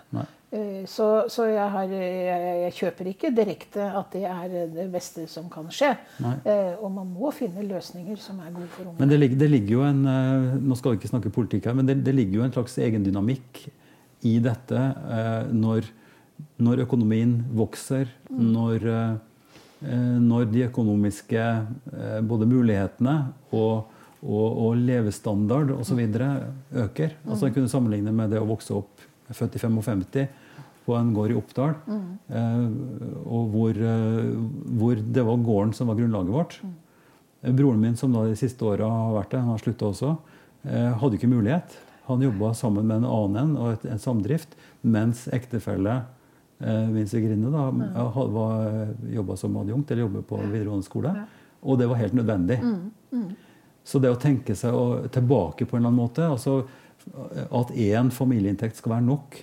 [0.51, 5.27] Eh, Så, så jeg, har, jeg, jeg kjøper ikke direkte at det er det beste
[5.27, 5.97] som kan skje.
[6.45, 9.09] Eh, Og man må finne løsninger som er gode for Men ungene.
[9.09, 10.03] det ligger, det ligger jo en
[10.69, 13.03] Nå skal vi ikke snakke politikk her, men det, det ligger jo en slags egen
[13.03, 13.65] dynamikk
[14.23, 14.79] i dette
[15.51, 15.83] når,
[16.59, 19.17] når økonomien vokser, når, eh,
[20.21, 23.15] når de økonomiske eh, både mulighetene
[23.51, 23.91] og,
[24.23, 26.01] og, og levestandard osv.
[26.85, 27.17] øker.
[27.27, 30.27] Altså En kunne sammenligne med det å vokse opp født i 55
[30.85, 32.65] på en gård i Oppdal, eh,
[33.25, 34.35] og hvor, eh,
[34.77, 36.59] hvor det var gården som var grunnlaget vårt.
[37.41, 40.17] Broren min, som da de siste åra har vært det, han har slutta også,
[40.65, 41.77] eh, hadde ikke mulighet.
[42.05, 46.03] Han jobba sammen med en annen en og et, en samdrift, mens ektefelle
[46.61, 47.65] eh, svigerinne da,
[48.15, 51.15] ha- var- jobba som adjunkt eller jobba på videregående skole.
[51.63, 52.59] Og det var helt nødvendig.
[53.85, 56.63] Så det å tenke seg å, tilbake på en eller annen måte, altså
[57.53, 59.35] at én familieinntekt skal være nok,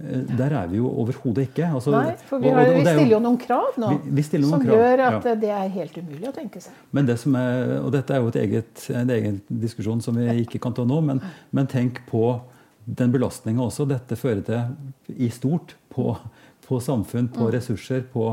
[0.00, 1.66] eh, der er vi jo overhodet ikke.
[1.76, 4.10] Altså, Nei, for vi, og- og, og vi er stiller jo noen krav nå Vi-
[4.22, 5.30] vi noen som krav, gjør at ja.
[5.32, 6.72] eh, det er helt umulig å tenke seg.
[6.92, 10.24] Men det som er, og dette er jo et eget, en egen diskusjon som vi
[10.46, 11.20] ikke kan ta nå, men,
[11.52, 12.40] men tenk på
[12.86, 16.12] den belastninga også dette fører til i stort på,
[16.66, 18.28] på samfunn, på ressurser, på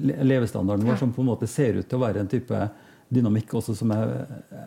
[0.00, 2.60] le- levestandarden vår, som på en måte ser ut til å være en type
[3.08, 4.10] dynamikk også som er,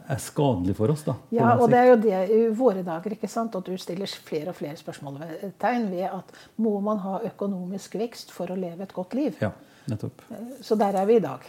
[0.10, 1.04] er skadelig for oss.
[1.06, 1.14] da.
[1.34, 4.50] Ja, og det er jo det i våre dager ikke sant, at du stiller flere
[4.50, 5.20] og flere spørsmål
[5.62, 9.38] tegn ved at må man ha økonomisk vekst for å leve et godt liv?
[9.42, 9.52] Ja,
[9.90, 10.22] nettopp.
[10.66, 11.46] Så der er vi i dag.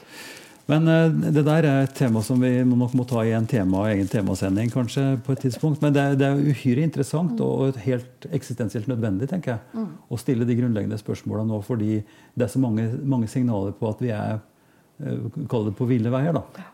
[0.71, 3.87] Men eh, det der er et tema som vi nok må ta i en tema,
[3.91, 5.83] egen temasending kanskje på et tidspunkt.
[5.83, 10.57] Men det, det er uhyre interessant og helt eksistensielt nødvendig tenker jeg, å stille de
[10.59, 15.31] grunnleggende spørsmåla nå, fordi det er så mange, mange signaler på at vi er eh,
[15.51, 16.67] Kall det på ville veier, da.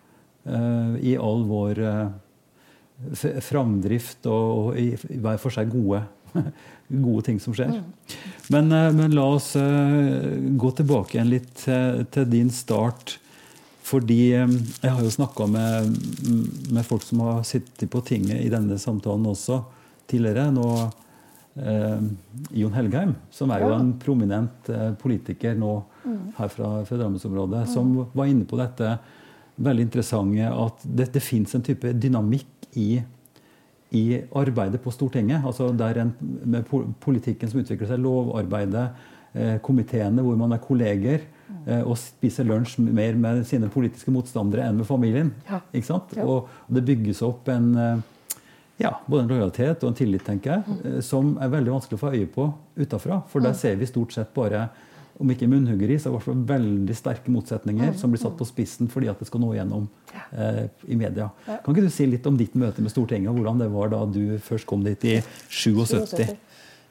[0.49, 1.85] Eh, I all vår
[3.47, 4.91] framdrift og, i,
[5.23, 6.03] hver for seg gode,
[7.07, 7.79] gode ting som skjer.
[8.53, 13.17] Men, eh, men la oss gå tilbake igjen litt til, til din start.
[13.89, 15.93] Fordi jeg har jo snakka med,
[16.75, 19.63] med folk som har sittet på tinget i denne samtalen også
[20.11, 20.51] tidligere.
[20.53, 20.67] Nå
[21.57, 22.03] eh,
[22.61, 25.79] Jon Helgheim, som er jo en prominent eh, politiker nå
[26.39, 28.97] her fra, fra Drammensområdet, som var inne på dette
[29.59, 32.91] veldig interessante at det, det fins en type dynamikk i
[33.97, 36.13] i arbeidet på Stortinget, altså der en,
[36.45, 36.67] med
[37.01, 38.85] politikken som utvikler seg, lovarbeidet,
[39.33, 41.25] eh, komiteene hvor man er kolleger,
[41.85, 45.33] og spiser lunsj mer med sine politiske motstandere enn med familien.
[45.49, 45.63] Ja.
[45.73, 46.15] Ikke sant?
[46.17, 46.27] Ja.
[46.29, 48.03] Og, det bygges opp en eh,
[48.79, 51.01] ja, både en lojalitet og en tillit, tenker jeg, mm.
[51.03, 52.47] som er veldig vanskelig å få øye på
[52.79, 53.23] utafra.
[53.33, 54.69] For der ser vi stort sett bare
[55.19, 58.91] om ikke munnhuggeri, så i hvert fall veldig sterke motsetninger som blir satt på spissen
[58.93, 61.27] fordi at det skal nå gjennom eh, i media.
[61.47, 64.05] Kan ikke du si litt om ditt møte med Stortinget, og hvordan det var da
[64.07, 65.17] du først kom dit i
[65.51, 66.37] 77?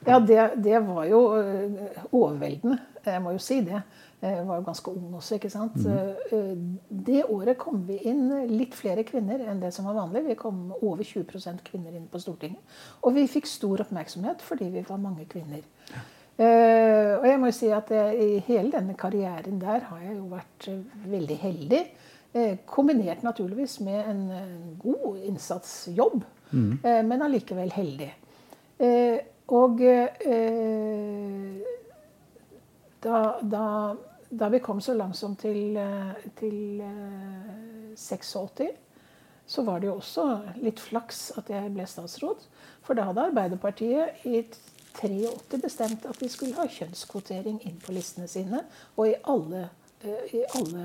[0.06, 2.78] Ja, det, det var jo øh, overveldende.
[3.06, 3.80] Jeg må jo si det.
[4.22, 5.76] Jeg var jo ganske ung også, ikke sant.
[5.78, 6.78] Mm.
[7.06, 10.24] Det året kom vi inn litt flere kvinner enn det som var vanlig.
[10.26, 12.58] Vi kom over 20% kvinner inn på Stortinget.
[13.06, 15.62] Og vi fikk stor oppmerksomhet fordi vi var mange kvinner.
[15.94, 16.02] Ja.
[17.18, 20.26] og jeg må jo si at jeg, i hele denne karrieren der har jeg jo
[20.30, 21.80] vært eh, veldig heldig.
[22.34, 26.70] Eh, kombinert naturligvis med en, en god innsatsjobb, mm.
[27.08, 28.10] men allikevel heldig.
[28.78, 31.58] Eh, og eh,
[33.00, 33.64] da, da,
[34.28, 38.68] da vi kom så langt som til, eh, til eh, 86,
[39.48, 40.26] så var det jo også
[40.60, 42.44] litt flaks at jeg ble statsråd.
[42.84, 44.42] For da hadde Arbeiderpartiet i
[44.98, 48.64] 83 bestemt at de skulle ha kjønnskvotering inn på listene sine.
[48.98, 49.68] Og i alle,
[50.06, 50.82] i alle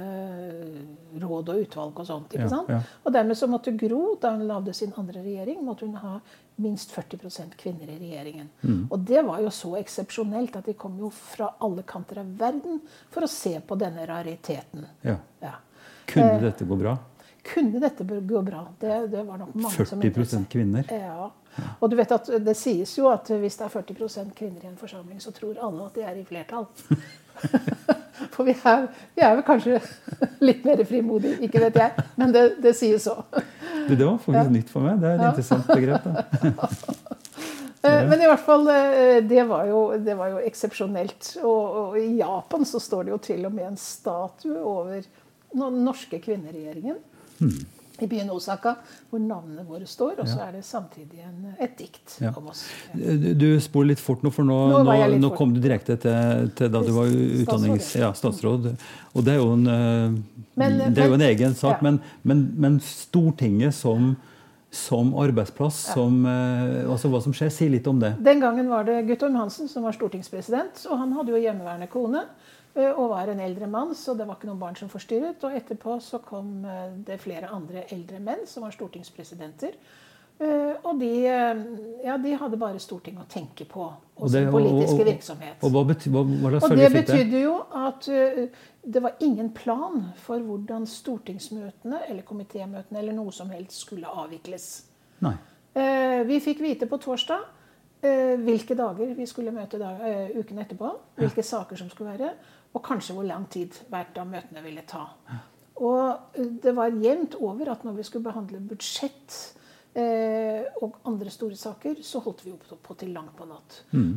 [1.21, 2.33] råd og utvalg og sånt.
[2.33, 2.71] ikke sant?
[2.73, 2.79] ja.
[3.03, 6.15] Og dermed så måtte Gro, da hun lagde sin andre regjering, måtte hun ha
[6.63, 8.49] minst 40% kvinner i regjeringen.
[8.61, 8.87] Mm.
[8.89, 12.81] Og det var jo så eksepsjonelt at de kom jo fra alle kanter av verden
[13.13, 14.87] for å se på denne rariteten.
[15.05, 15.17] Ja.
[15.43, 15.55] Ja.
[16.09, 16.97] Kunne Eh, dette gå bra?
[17.53, 18.67] Kunne dette gå bra?
[18.79, 20.87] Det, det var nok mange som 40% kvinner?
[20.89, 21.29] Ja.
[21.79, 24.79] Og du vet at det sies jo at hvis det er 40% kvinner i en
[24.79, 26.65] forsamling, så tror alle at de er i flertall.
[28.33, 29.79] For vi er, vi er vel kanskje
[30.47, 32.05] litt mer frimodige, ikke vet jeg.
[32.21, 33.17] Men det, det sies så.
[33.33, 35.01] Det, det var faktisk nytt for meg.
[35.01, 36.07] Det er et interessant begrep.
[36.07, 36.99] Da.
[37.83, 41.33] Eh, Men i hvert fall, eh, det var jo, det var jo eksepsjonelt.
[41.43, 45.81] Og, og i Japan så står det jo til og med en statue over den
[45.83, 47.01] norske kvinneregjeringen.
[47.41, 47.57] Hmm.
[48.01, 48.75] I byen Osaka,
[49.11, 50.17] hvor navnene våre står.
[50.23, 52.31] Og så er det samtidig en, et dikt Ja.
[52.35, 52.63] om oss.
[52.93, 56.49] Du, du spoler litt fort nå, for nå, Nå nå, nå kom du direkte til,
[56.57, 57.91] til da du var utdannings...
[58.17, 58.75] Statsråd, Ja.
[59.13, 61.77] Og det er jo en, eh, Men- det er jo en egen sak.
[61.77, 61.83] ja.
[61.85, 64.15] Men, men, men Stortinget som,
[64.73, 68.15] som arbeidsplass, som, eh, altså hva som skjer, si litt om det.
[68.25, 70.87] Den gangen var det Guttorm Hansen som var stortingspresident.
[70.89, 72.23] Og han hadde jo hjemmeværende kone
[72.73, 75.45] eh, og var en eldre mann, så det var ikke noen barn som forstyrret.
[75.45, 79.77] Og etterpå så kom eh, det flere andre eldre menn som var stortingspresidenter.
[80.43, 81.59] Eh, Og de, eh,
[82.03, 85.07] ja, de hadde bare Stortinget å tenke på, og Og sin og- og- politiske og-
[85.07, 85.63] virksomhet.
[85.63, 88.47] Og hva, bety, hva, hva Og det betydde jo at uh,
[88.93, 94.83] det var ingen plan for hvordan stortingsmøtene eller komitémøtene eller noe som helst skulle avvikles.
[95.21, 95.33] Nei.
[95.75, 97.39] Uh, Vi fikk vite på torsdag
[98.03, 100.91] uh, hvilke dager vi skulle møte da, eh, uken etterpå.
[101.17, 102.33] Hvilke saker som skulle være,
[102.75, 105.07] og kanskje hvor lang tid hvert av møtene ville ta.
[105.77, 109.53] Og eh, det var jevnt over at når vi skulle behandle budsjett
[109.95, 113.75] og andre store saker, så holdt vi jo på, til langt på natt.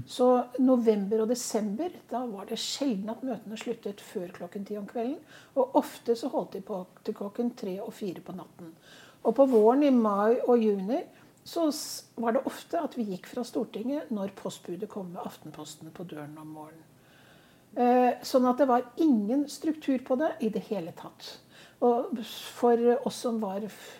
[0.09, 0.29] Så
[0.65, 5.19] november og desember, da var det sjelden at møtene sluttet før klokken ti om kvelden.
[5.57, 8.73] Og ofte så holdt de på til klokken tre og fire på natten.
[9.27, 11.03] Og på våren i mai og juni
[11.47, 11.69] så
[12.17, 16.39] var det ofte at vi gikk fra Stortinget når postbudet kom med Aftenposten på døren
[16.41, 16.93] om morgenen.
[17.77, 21.35] Eh, sånn at det var ingen struktur på det i det hele tatt.
[21.85, 22.17] Og
[22.57, 23.99] for oss som var f-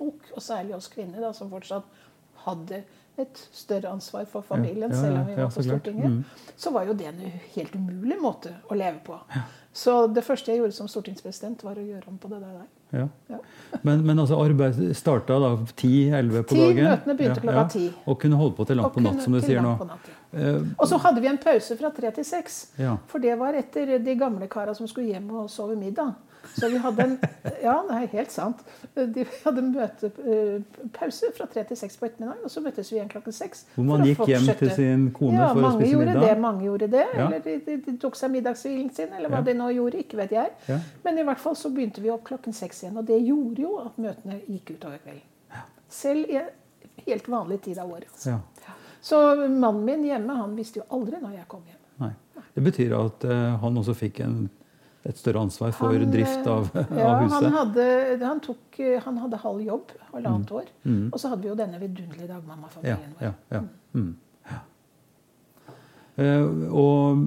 [0.00, 1.84] familiefolk, og særlig oss kvinner, da, som fortsatt
[2.46, 2.82] hadde
[3.18, 5.62] et større ansvar for familien, Ja, ja, selv om vi var på.
[5.62, 6.24] Stortinget, Mm.
[6.56, 9.18] så var jo det en helt umulig måte å leve på.
[9.72, 12.62] Så det første jeg gjorde som stortingspresident, var å gjøre om på det der.
[12.92, 13.08] Ja.
[13.28, 13.38] Ja.
[13.84, 16.84] Men, men altså arbeid starta da 10-11 på 10, dagen?
[16.84, 17.92] møtene begynte klokka ti.
[18.06, 19.76] Og kunne holde på til langt på natt, som du sier nå.
[20.32, 22.72] Eh, Og så hadde vi en pause fra tre til seks.
[23.06, 26.14] For det var etter de gamle kara som skulle hjem og sove middag.
[26.56, 27.14] Så vi hadde en
[27.62, 28.62] Ja, det er helt sant.
[28.96, 33.34] De hadde møtepause fra tre til seks på ettermiddagen, og så møttes vi igjen klokken
[33.36, 33.64] seks.
[33.74, 36.26] Hvor man gikk hjem til sin kone ja, for å spise gjorde middag?
[36.26, 37.04] Det, mange gjorde det.
[37.14, 37.26] Ja.
[37.26, 39.48] Eller de, de, de tok seg middagshvilen sin, eller hva Ja.
[39.50, 40.04] de nå gjorde.
[40.04, 40.78] Ikke vet jeg.
[41.04, 42.96] Men i hvert fall så begynte vi opp klokken seks igjen.
[43.00, 45.26] Og det gjorde jo at møtene gikk utover kvelden.
[45.90, 46.40] Selv i
[47.06, 48.08] helt vanlig tid av året.
[48.12, 48.36] Altså.
[48.36, 48.74] Ja.
[49.00, 51.78] Så mannen min hjemme han visste jo aldri når jeg kom hjem.
[52.00, 52.12] Nei.
[52.54, 54.50] Det betyr at uh, han også fikk en,
[55.08, 57.46] et større ansvar for Han, drift av, eh, ja, av huset.
[57.46, 57.84] Han hadde,
[58.20, 60.66] han, tok, han hadde halv jobb, halvannet år.
[60.84, 61.06] Mm.
[61.08, 63.24] Og så hadde vi jo denne vidunderlige Ja, dagmammafamilien vår.
[63.24, 63.62] ja, ja.
[63.96, 64.10] Mm.
[64.50, 64.58] ja.
[66.20, 67.24] Eh, og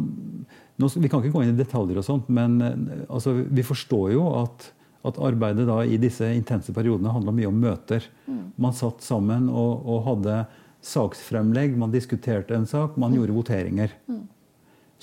[0.77, 4.13] nå, vi kan ikke gå inn i detaljer, og sånt, men uh, altså, vi forstår
[4.15, 4.67] jo at,
[5.05, 8.05] at arbeidet da, i disse intense periodene handla mye om møter.
[8.27, 8.43] Mm.
[8.61, 10.43] Man satt sammen og, og hadde
[10.83, 13.93] saksfremlegg, man diskuterte en sak, man gjorde voteringer.
[14.09, 14.25] Mm.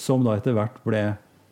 [0.00, 1.02] Som da etter hvert ble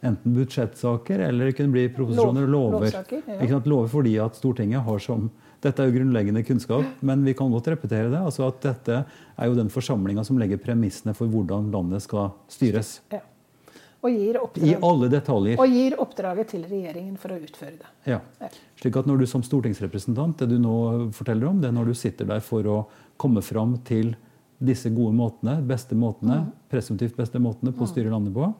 [0.02, 2.92] enten budsjettsaker eller det kunne bli proposisjoner og Lov- lover.
[2.92, 3.02] ja.
[3.42, 3.66] Ikke sant?
[3.66, 5.30] Lover fordi at Stortinget har som
[5.61, 8.18] Dette er jo grunnleggende kunnskap, men vi kan godt repetere det.
[8.22, 9.04] altså at Dette
[9.37, 13.00] er jo den forsamlinga som legger premissene for hvordan landet skal styres.
[13.11, 13.18] Ja.
[14.00, 15.58] Og, gir I alle detaljer.
[15.58, 17.88] og gir oppdraget til regjeringen for å utføre det.
[18.06, 18.20] Ja.
[18.40, 18.48] Ja.
[18.78, 21.94] Slik at når du som stortingsrepresentant, det du nå forteller om, det er når du
[21.94, 22.87] sitter der for å
[23.18, 24.14] komme fram til
[24.62, 28.52] disse gode måtene, beste måtene, presumptivt beste måtene på å styre landet på.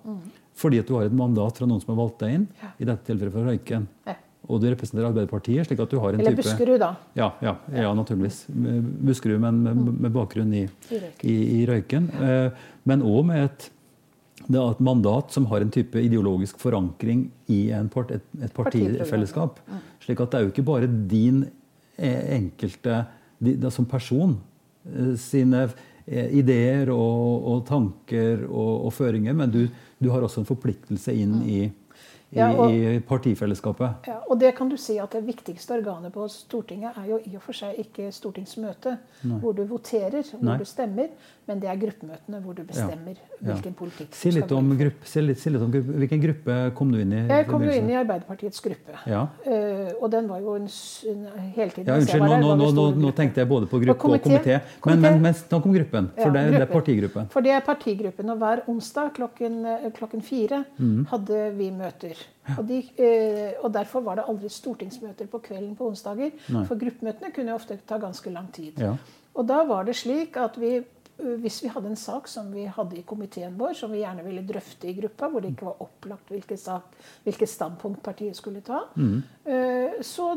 [0.59, 3.07] Fordi at du har et mandat fra noen som har valgt deg inn, i dette
[3.07, 3.87] tilfellet fra Røyken.
[4.09, 4.17] Ja.
[4.49, 6.93] Og du representerer Arbeiderpartiet, slik at du har en Eller type Buskerud, da.
[7.19, 8.47] Ja, ja, ja naturligvis.
[8.49, 11.27] Buskerud, men med, med bakgrunn i, I Røyken.
[11.29, 12.07] i, i Røyken.
[12.25, 13.69] Eh, men òg med et,
[14.47, 19.61] det et mandat som har en type ideologisk forankring i en part, et, et partifellesskap.
[20.05, 21.43] Slik at det er jo ikke bare din
[21.99, 23.03] eh, enkelte
[23.75, 24.39] som person
[24.89, 25.67] eh, sine
[26.07, 29.67] eh, ideer og, og tanker og, og føringer, men du,
[30.03, 31.73] du har også en forpliktelse inn i, i,
[32.37, 34.07] Ja, og- i partifellesskapet.
[34.07, 37.35] Ja, og det kan du si at det viktigste organet på Stortinget er jo i
[37.37, 38.99] og for seg ikke stortingsmøtet,
[39.41, 40.59] hvor du voterer, hvor Nei.
[40.59, 41.09] du stemmer,
[41.49, 43.55] men det er gruppemøtene hvor du bestemmer Ja.
[43.55, 45.95] hvilken politikk Si litt om, gruppe, si litt, si litt om gruppe.
[46.03, 47.23] Hvilken gruppe kom du inn i?
[47.29, 48.97] Jeg kom jo inn i Arbeiderpartiets gruppe.
[49.07, 49.23] Ja.
[49.47, 50.69] Uh, og den var jo en,
[51.13, 51.23] en
[51.57, 54.25] hele tiden Ja, unnskyld, nå, nå, nå, nå, tenkte jeg både på gruppe Og og
[54.29, 54.61] komité.
[54.87, 57.29] Men, men, men snakk om gruppen, for det, det er partigruppen.
[57.33, 61.07] For det er partigruppen, og hver onsdag klokken, eh, klokken fire Mm.
[61.11, 62.17] hadde vi møter.
[62.59, 66.31] Og, de, uh, og derfor var det aldri stortingsmøter på kvelden på onsdager.
[66.49, 66.65] Nei.
[66.69, 68.79] For gruppemøtene kunne ofte ta ganske lang tid.
[68.79, 68.95] Ja.
[69.39, 70.81] Og da var det slik at vi,
[71.19, 74.45] hvis vi hadde en sak som vi hadde i komiteen vår, som vi gjerne ville
[74.47, 78.85] drøfte i gruppa, hvor det ikke var opplagt hvilket, sak, hvilket standpunkt partiet skulle ta,
[78.95, 79.23] Mm.
[79.45, 80.29] eh, så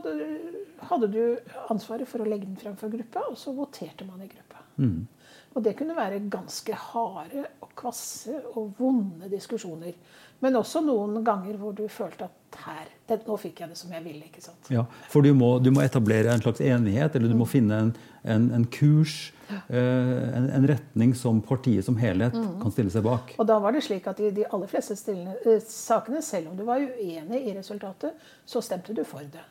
[0.90, 1.38] hadde du
[1.70, 4.58] ansvaret for å legge den fram for gruppa, og så voterte man i gruppa.
[4.78, 5.08] Mm.
[5.56, 7.46] Og det kunne være ganske harde
[7.78, 9.96] kvasse og vonde diskusjoner.
[10.42, 13.92] Men også noen ganger hvor du følte at her, det, nå fikk jeg det som
[13.94, 14.26] jeg ville.
[14.26, 14.72] ikke sant?
[14.74, 17.92] Ja, for du må, du må etablere en slags enighet, eller du må finne en,
[18.26, 23.36] en, en kurs, eh, en, en retning som partiet som helhet kan stille seg bak.
[23.38, 26.60] Og da var det slik at i de aller fleste stillene, eh, sakene, selv om
[26.60, 29.46] du var uenig i resultatet, så stemte du for det.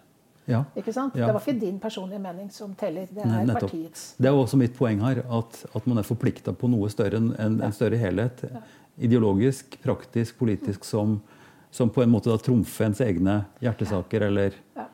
[0.49, 0.65] Ja.
[0.77, 1.15] Ikke sant?
[1.15, 1.27] Ja.
[1.27, 3.61] Det var ikke din personlige mening som teller, det er Nettopp.
[3.71, 4.15] partiets.
[4.19, 7.35] Det er også mitt poeng her, at, at man er forplikta på noe større enn
[7.39, 8.43] en, en større helhet.
[8.99, 11.21] Ideologisk, praktisk, politisk, som,
[11.71, 14.87] som på en måte da trumfer ens egne hjertesaker, eller, Ja.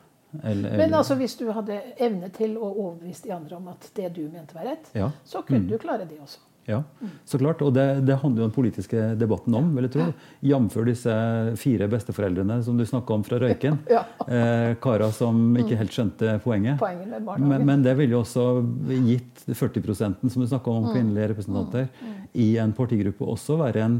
[0.43, 4.13] eller, Men altså, hvis du hadde evne til å overbevise de andre om at det
[4.13, 4.91] du mente var rett,
[5.25, 5.69] så kunne Mm.
[5.71, 6.39] du klare det også.
[6.67, 6.81] Ja,
[7.23, 7.61] så klart.
[7.63, 10.07] Og det, det handler jo den politiske debatten om, vil jeg tro.
[10.43, 10.73] Jf.
[10.89, 11.13] disse
[11.61, 13.77] fire besteforeldrene som du snakka om fra Røyken.
[13.95, 14.01] Ja.
[14.27, 16.75] Eh, karer som ikke helt skjønte poenget.
[16.81, 17.23] Poenget.
[17.39, 18.43] Men, men det ville jo også
[19.07, 21.87] gitt 40% som du snakka om, kvinnelige representanter,
[22.35, 23.97] i en partigruppe også være en,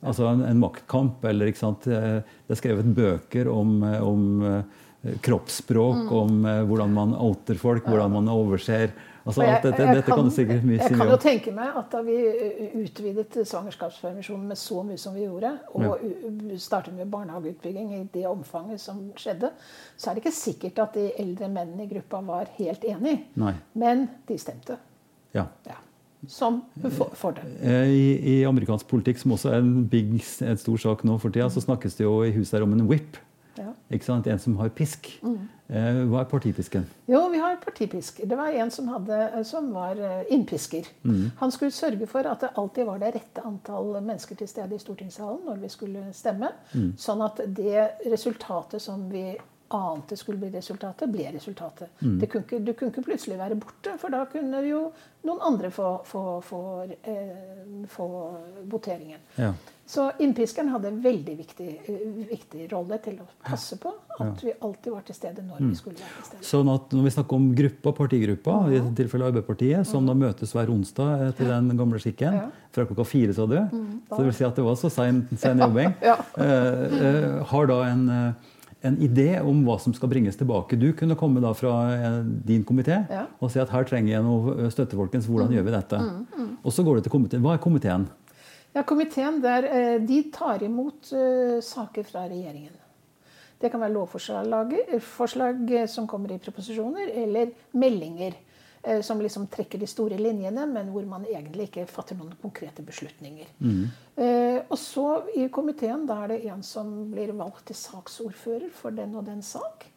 [0.00, 1.20] altså en, en maktkamp.
[1.28, 1.84] Eller, ikke sant?
[1.92, 6.40] Eh, Det er skrevet bøker om, eh, om eh, kroppsspråk, om
[6.72, 8.96] hvordan man outer folk, hvordan man overser
[9.28, 11.90] altså jeg- dette, jeg dette kan du sikkert mye Jeg kan jo tenke meg at
[11.92, 12.16] da vi
[12.82, 16.56] utvidet svangerskapspermisjonen med så mye som vi gjorde, og ja.
[16.58, 19.50] startet med barnehageutbygging i det omfanget som skjedde,
[19.96, 23.18] så er det ikke sikkert at de eldre mennene i gruppa var helt enig.
[23.38, 23.54] Nei.
[23.74, 24.78] Men de stemte.
[25.34, 25.46] Ja.
[25.68, 25.78] Ja.
[26.26, 27.44] Som for, for det.
[27.62, 31.30] Eh, I, I amerikansk politikk, som også er en, big, en stor sak nå for
[31.30, 33.20] tida, så snakkes det jo i huset her om en whip.
[33.58, 33.70] Ja.
[33.90, 34.26] Ikke sant?
[34.26, 35.12] En som har pisk.
[35.22, 35.36] Eh,
[35.68, 36.86] Hva er partipisken?
[37.12, 38.24] Jo, vi har partipisker.
[38.24, 39.98] Det var en som, hadde, som var
[40.32, 40.88] innpisker.
[40.88, 41.36] innpisker.
[41.42, 44.80] Han skulle sørge for at det alltid var det rette antall mennesker til stede i
[44.80, 46.54] stortingssalen når vi skulle stemme.
[46.96, 49.26] Sånn at det resultatet som vi
[49.68, 51.90] ante skulle bli resultatet, ble resultatet.
[52.00, 54.86] Det kunne ikke, du kunne ikke plutselig være borte, for da kunne jo
[55.28, 56.60] noen andre få, få, få,
[57.02, 58.06] eh, få
[58.72, 59.20] voteringen.
[59.36, 59.52] Ja.
[59.88, 63.88] Så innpiskeren hadde en veldig viktig, eh, viktig rolle til å passe på
[64.20, 66.44] at vi alltid var til stede når vi skulle være til stede.
[66.44, 70.52] Sånn at Når vi snakker om gruppa, partigruppa, i dette tilfellet Arbeiderpartiet, som da møtes
[70.52, 72.36] hver onsdag etter den gamle skikken,
[72.74, 73.56] fra klokka fire, sa du,
[74.10, 77.80] så det vil si at det var så sein, sein jobbing, eh, eh, har da
[77.88, 78.54] en, eh,
[78.88, 80.76] en idé om hva som skal bringes tilbake.
[80.78, 83.06] Du kunne komme da fra eh, din komité
[83.40, 85.26] og si at her trenger jeg noe støtte, folkens.
[85.26, 86.04] Hvordan gjør vi dette?
[86.62, 87.40] Og så går det til komiteen.
[87.40, 88.10] Hva er komiteen?
[88.72, 92.74] Ja, Komiteen der, eh, de tar imot eh, saker fra regjeringen.
[93.58, 98.36] Det kan være lovforslag eh, forslag, som kommer i proposisjoner, eller meldinger
[99.02, 103.48] som liksom trekker de store linjene, men hvor man egentlig ikke fatter noen konkrete beslutninger.
[104.16, 108.94] Eh, og så i komiteen da er det en som blir valgt til saksordfører for
[108.94, 109.88] den og den sak.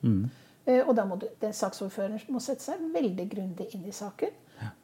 [0.66, 4.34] Eh, og da må du, den saksordføreren må sette seg veldig grundig inn i saken.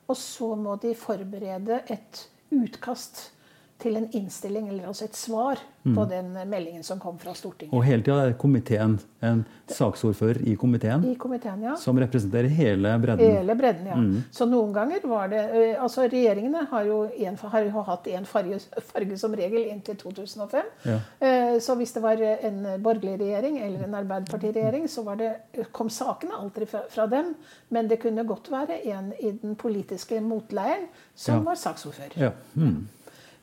[0.07, 2.21] Og så må de forberede et
[2.53, 3.31] utkast
[3.79, 7.71] til en innstilling, eller altså et svar, på den meldingen som kom fra Stortinget.
[7.71, 11.75] Og hele tida er komiteen en saksordfører i komiteen I komiteen, ja.
[11.79, 13.37] som representerer hele bredden.
[13.37, 14.23] Hele bredden, ja.
[14.35, 18.27] Så noen ganger var det eh, Altså regjeringene har jo, en, har jo hatt én
[18.27, 18.59] farge,
[18.89, 20.73] farge som regel inntil 2005.
[20.89, 20.97] Ja.
[21.23, 25.31] Eh, Så hvis det var en borgerlig regjering eller en arbeiderpartiregjering, så var det,
[25.71, 27.31] kom sakene alltid fra, fra dem.
[27.69, 31.41] Men det kunne godt være en i den politiske motleiren som Ja.
[31.47, 32.19] var saksordfører.
[32.19, 32.31] Ja.
[32.55, 32.87] Mm.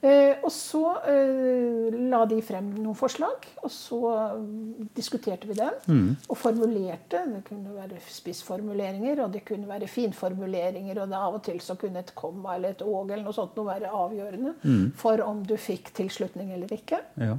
[0.05, 4.01] Eh, og så eh, la de frem noen forslag, og så
[4.37, 5.79] mm, diskuterte vi dem.
[6.29, 7.23] Og formulerte.
[7.31, 11.01] Det kunne være spissformuleringer, og det kunne være finformuleringer.
[11.01, 13.57] Og det av og til så kunne et komma eller et åg eller noe sånt
[13.57, 14.55] noe være avgjørende
[15.01, 17.01] for om du fikk tilslutning eller ikke.
[17.21, 17.37] ja.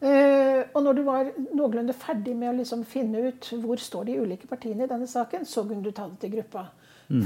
[0.00, 4.14] Eh, og når du var noenlunde ferdig med å liksom finne ut hvor står de
[4.22, 6.70] ulike partiene i denne saken, så kunne du ta det til gruppa.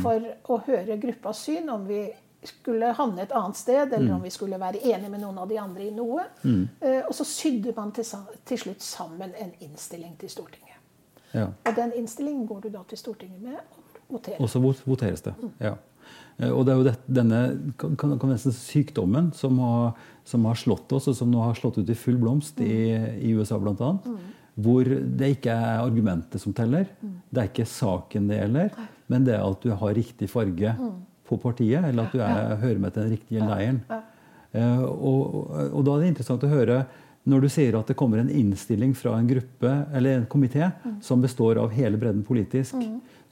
[0.01, 2.07] For å høre gruppas syn, om vi
[2.45, 5.59] skulle havne et annet sted, eller om vi skulle være enige med noen av de
[5.61, 6.24] andre i noe.
[6.45, 8.05] Eh, og så sydde man til,
[8.45, 10.76] til slutt sammen en innstilling til Stortinget.
[11.34, 11.49] ja.
[11.66, 14.40] Og den innstillingen går du da til Stortinget med og voterer.
[14.40, 15.34] Og så voteres det.
[15.61, 15.74] Ja.
[16.38, 17.40] Eh, Og det er jo det, denne
[17.78, 19.92] kan, kan nesten sykdommen som har,
[20.24, 22.92] som har slått oss, og som nå har slått ut i full blomst i,
[23.24, 23.95] i USA bl.a.
[24.55, 26.84] Hvor det ikke er argumentet som teller.
[27.03, 28.70] Det er ikke saken det gjelder,
[29.11, 30.76] men det er at du har riktig farge
[31.29, 33.81] på partiet, eller at du er, hører med til den riktige leiren.
[34.53, 36.85] Eh, og, og da er det interessant å høre
[37.25, 40.66] når du sier at det kommer en innstilling fra en gruppe eller en komité
[41.01, 42.75] som består av hele bredden politisk,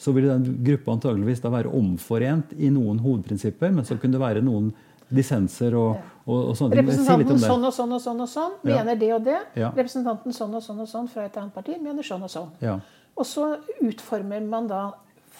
[0.01, 4.23] så vil den gruppa antageligvis da være omforent i noen hovedprinsipper, men så kunne det
[4.25, 4.73] være noen
[5.13, 6.87] dissenser og, og, og sånne ting.
[6.89, 8.79] Representanten si sånn og sånn og sånn og sånn Ja.
[8.81, 9.39] mener det og det.
[9.61, 9.69] Ja.
[9.77, 12.49] Representanten sånn og sånn og sånn fra et annet parti mener sånn og sånn.
[12.65, 12.79] Ja.
[13.13, 13.51] Og så
[13.85, 14.87] utformer man da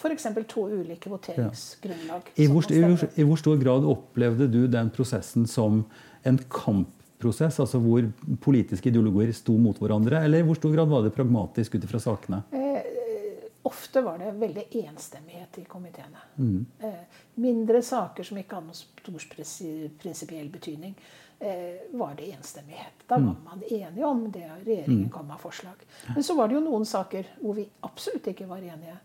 [0.03, 0.27] f.eks.
[0.51, 2.33] to ulike voteringsgrunnlag.
[2.35, 3.07] I, hvor, i, hvor.
[3.15, 5.85] I hvor stor grad opplevde du den prosessen som
[6.27, 8.09] en kampprosess, altså hvor
[8.43, 12.03] politiske ideologier sto mot hverandre, eller i hvor stor grad var det pragmatisk ut ifra
[12.03, 12.43] sakene?
[13.63, 16.19] Ofte var det veldig enstemmighet i komiteene.
[16.35, 16.65] Mm.
[16.83, 21.22] Eh, mindre saker som ikke hadde noen stor prinsipiell betydning, eh,
[21.93, 23.03] var det enstemmighet.
[23.09, 23.25] Da Mm.
[23.27, 25.75] var man enige om det regjeringen kom med forslag.
[26.13, 28.97] Men så var det jo noen saker hvor vi absolutt ikke var enige.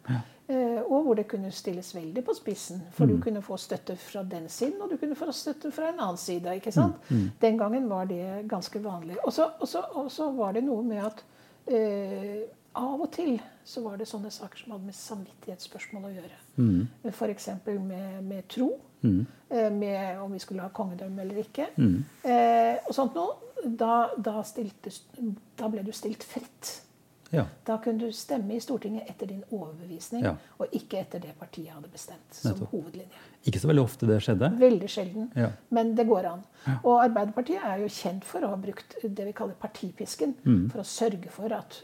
[0.49, 2.81] Eh, og hvor det kunne stilles veldig på spissen.
[2.93, 3.17] For Mm.
[3.17, 6.17] du kunne få støtte fra den siden, og du kunne få støtte fra en annen
[6.17, 6.55] side.
[6.55, 6.95] ikke sant?
[7.11, 7.31] Mm.
[7.41, 9.17] Den gangen var det ganske vanlig.
[9.25, 9.33] Og
[10.11, 11.25] så var det noe med at
[11.67, 12.43] eh,
[12.75, 16.39] av og til så var det sånne saker som hadde med samvittighetsspørsmål å gjøre.
[16.57, 16.89] Mm.
[17.13, 17.49] F.eks.
[17.67, 18.71] Med, med tro.
[19.05, 19.27] Mm.
[19.79, 21.69] Med om vi skulle ha kongedømme eller ikke.
[21.77, 21.99] Mm.
[22.25, 23.37] Eh, og sånt noe.
[23.59, 24.93] Da, da, stilte,
[25.59, 26.77] da ble du stilt fritt.
[27.35, 27.43] Ja.
[27.67, 30.31] Da kunne du stemme i Stortinget etter din overbevisning, Ja.
[30.63, 32.71] og ikke etter det partiet hadde bestemt som Nettopp.
[32.73, 33.19] hovedlinje.
[33.51, 34.49] Ikke så veldig ofte det skjedde.
[34.63, 35.51] Veldig sjelden, Ja.
[35.71, 36.45] men det går an.
[36.85, 40.35] Og Arbeiderpartiet er jo kjent for å ha brukt det vi kaller partipisken,
[40.71, 41.83] for å sørge for at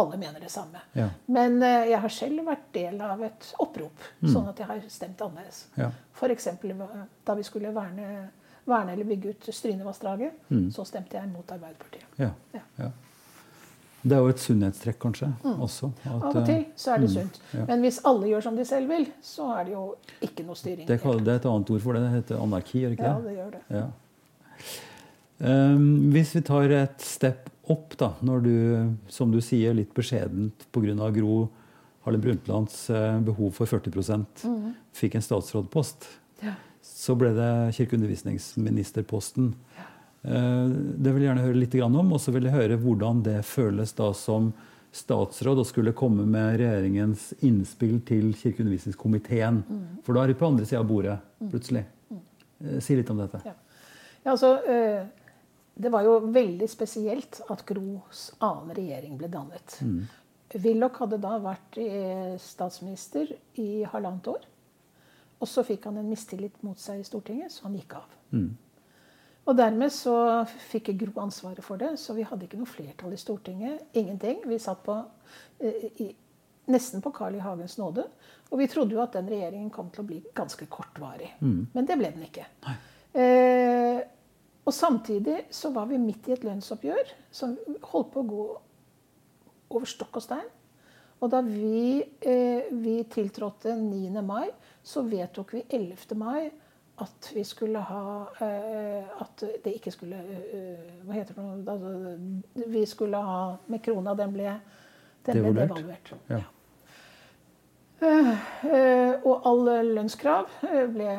[0.00, 0.80] alle mener det samme.
[0.92, 0.98] Mm.
[1.00, 1.08] Ja.
[1.36, 5.22] Men eh, jeg har selv vært del av et opprop, sånn at jeg har stemt
[5.24, 5.62] annerledes.
[5.76, 5.80] Mm.
[5.84, 5.90] Ja.
[6.16, 6.48] F.eks.
[7.26, 8.28] da vi skulle verne,
[8.68, 12.06] verne eller bygge ut Strynevassdraget, så stemte jeg mot Arbeiderpartiet.
[12.18, 12.24] Mm.
[12.54, 12.62] Ja.
[12.80, 12.90] Ja.
[14.06, 15.88] Det er jo et sunnhetstrekk, kanskje, også.
[16.04, 17.40] at, Av og eh, til så er det sunt.
[17.56, 17.64] ja.
[17.66, 19.86] Men hvis alle gjør som de selv vil, så er det jo
[20.22, 20.86] ikke noe styring.
[20.86, 22.02] Det, det er et annet ord for det.
[22.04, 23.34] Det heter anarki, gjør det ikke Ja, det?
[23.40, 23.62] gjør det.
[23.80, 23.86] Ja.
[25.36, 25.82] Um,
[26.14, 28.56] hvis vi tar et step opp, da, når du,
[29.12, 31.10] som du sier, litt beskjedent pga.
[31.14, 31.46] Gro
[32.06, 33.90] Harlem Brundtlands eh, behov for 40
[34.46, 34.70] mm.
[34.94, 36.06] fikk en statsrådpost,
[36.44, 36.54] Ja.
[36.82, 39.50] så ble det kirkeundervisningsministerposten.
[39.74, 39.88] Ja.
[40.30, 43.40] Eh, det vil jeg gjerne høre litt om, og så vil jeg høre hvordan det
[43.46, 44.52] føles da som
[44.96, 49.60] statsråd å skulle komme med regjeringens innspill til kirkeundervisningskomiteen.
[49.66, 49.84] Mm.
[50.06, 51.18] For da er vi på andre sida av bordet
[51.50, 51.84] plutselig.
[52.08, 52.80] Mm.
[52.80, 53.42] Si litt om dette.
[53.44, 53.52] Ja.
[54.26, 55.06] Ja, altså, eh,
[55.76, 59.76] det var jo veldig spesielt at Gros annen regjering ble dannet.
[60.62, 64.46] Willoch hadde da vært eh, statsminister i halvannet år.
[65.36, 68.14] Og så fikk han en mistillit mot seg i Stortinget, så han gikk av.
[69.46, 70.16] Og dermed så
[70.70, 73.84] fikk Gro ansvaret for det, så vi hadde ikke noe flertall i Stortinget.
[73.92, 74.40] Ingenting.
[74.48, 74.96] Vi satt på,
[75.60, 76.08] eh, i,
[76.72, 77.44] nesten på Carl I.
[77.44, 78.08] Hagens nåde.
[78.50, 81.34] Og vi trodde jo at den regjeringen kom til å bli ganske kortvarig.
[81.74, 82.48] Men det ble den ikke.
[83.12, 84.00] Eh,
[84.66, 87.54] og samtidig så var vi midt i et lønnsoppgjør som
[87.86, 88.44] holdt på å gå
[89.70, 90.48] over stokk og stein.
[91.22, 94.22] Og da vi, eh, vi tiltrådte 9.
[94.26, 94.50] mai,
[94.82, 96.14] så vedtok vi 11.
[96.18, 96.50] mai
[96.98, 98.02] at vi skulle ha
[98.40, 101.56] eh, At det ikke skulle eh, Hva heter det nå?
[101.72, 104.14] Altså, vi skulle ha med krona.
[104.16, 104.54] Den ble,
[105.26, 105.74] den ble Devaluert.
[105.76, 106.12] devaluert.
[106.30, 106.42] Ja.
[108.06, 111.12] Eh, og alle lønnskrav eh, ble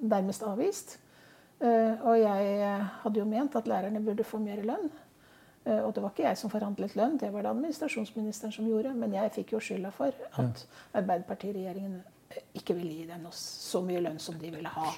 [0.00, 0.98] nærmest avvist.
[1.58, 4.90] Eh, og jeg eh, hadde jo ment at lærerne burde få mer lønn.
[5.64, 8.94] Eh, og det var ikke jeg som forhandlet lønn, det var det administrasjonsministeren som gjorde.
[8.94, 11.98] Men jeg fikk jo skylda for at Arbeiderpartiregjeringen
[12.58, 14.92] ikke ville gi dem så mye lønn som de ville ha.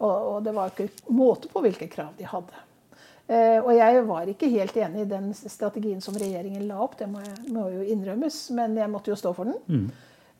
[0.00, 2.66] Og, og det var ikke måte på hvilke krav de hadde.
[3.30, 7.06] Eh, og jeg var ikke helt enig i den strategien som regjeringen la opp, det
[7.06, 9.60] må, jeg, må jo innrømmes, men jeg måtte jo stå for den.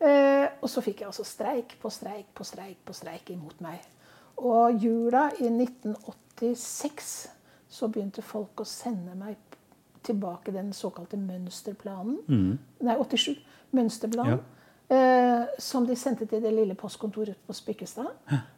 [0.01, 3.85] Eh, og så fikk jeg altså streik på streik på streik på streik imot meg.
[4.41, 7.11] Og jula i 1986
[7.71, 9.37] så begynte folk å sende meg
[10.07, 12.23] tilbake den såkalte mønsterplanen.
[12.81, 13.37] Nei, 87.
[13.77, 14.41] Mønsterplanen.
[14.91, 18.09] Eh, som de sendte til det lille postkontoret på Spikkestad.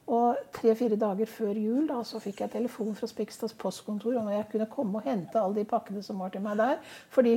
[0.07, 4.47] Og tre-fire dager før jul da, så fikk jeg telefon fra Spikkestads postkontor om jeg
[4.53, 6.79] kunne komme og hente alle de pakkene som var til meg der.
[7.13, 7.37] For de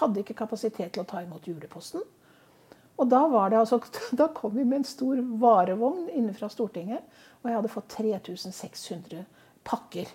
[0.00, 2.02] hadde ikke kapasitet til å ta imot juleposten.
[2.98, 3.80] Og da, var det altså,
[4.20, 7.02] da kom vi med en stor varevogn inne fra Stortinget.
[7.42, 9.24] Og jeg hadde fått 3600
[9.66, 10.12] pakker.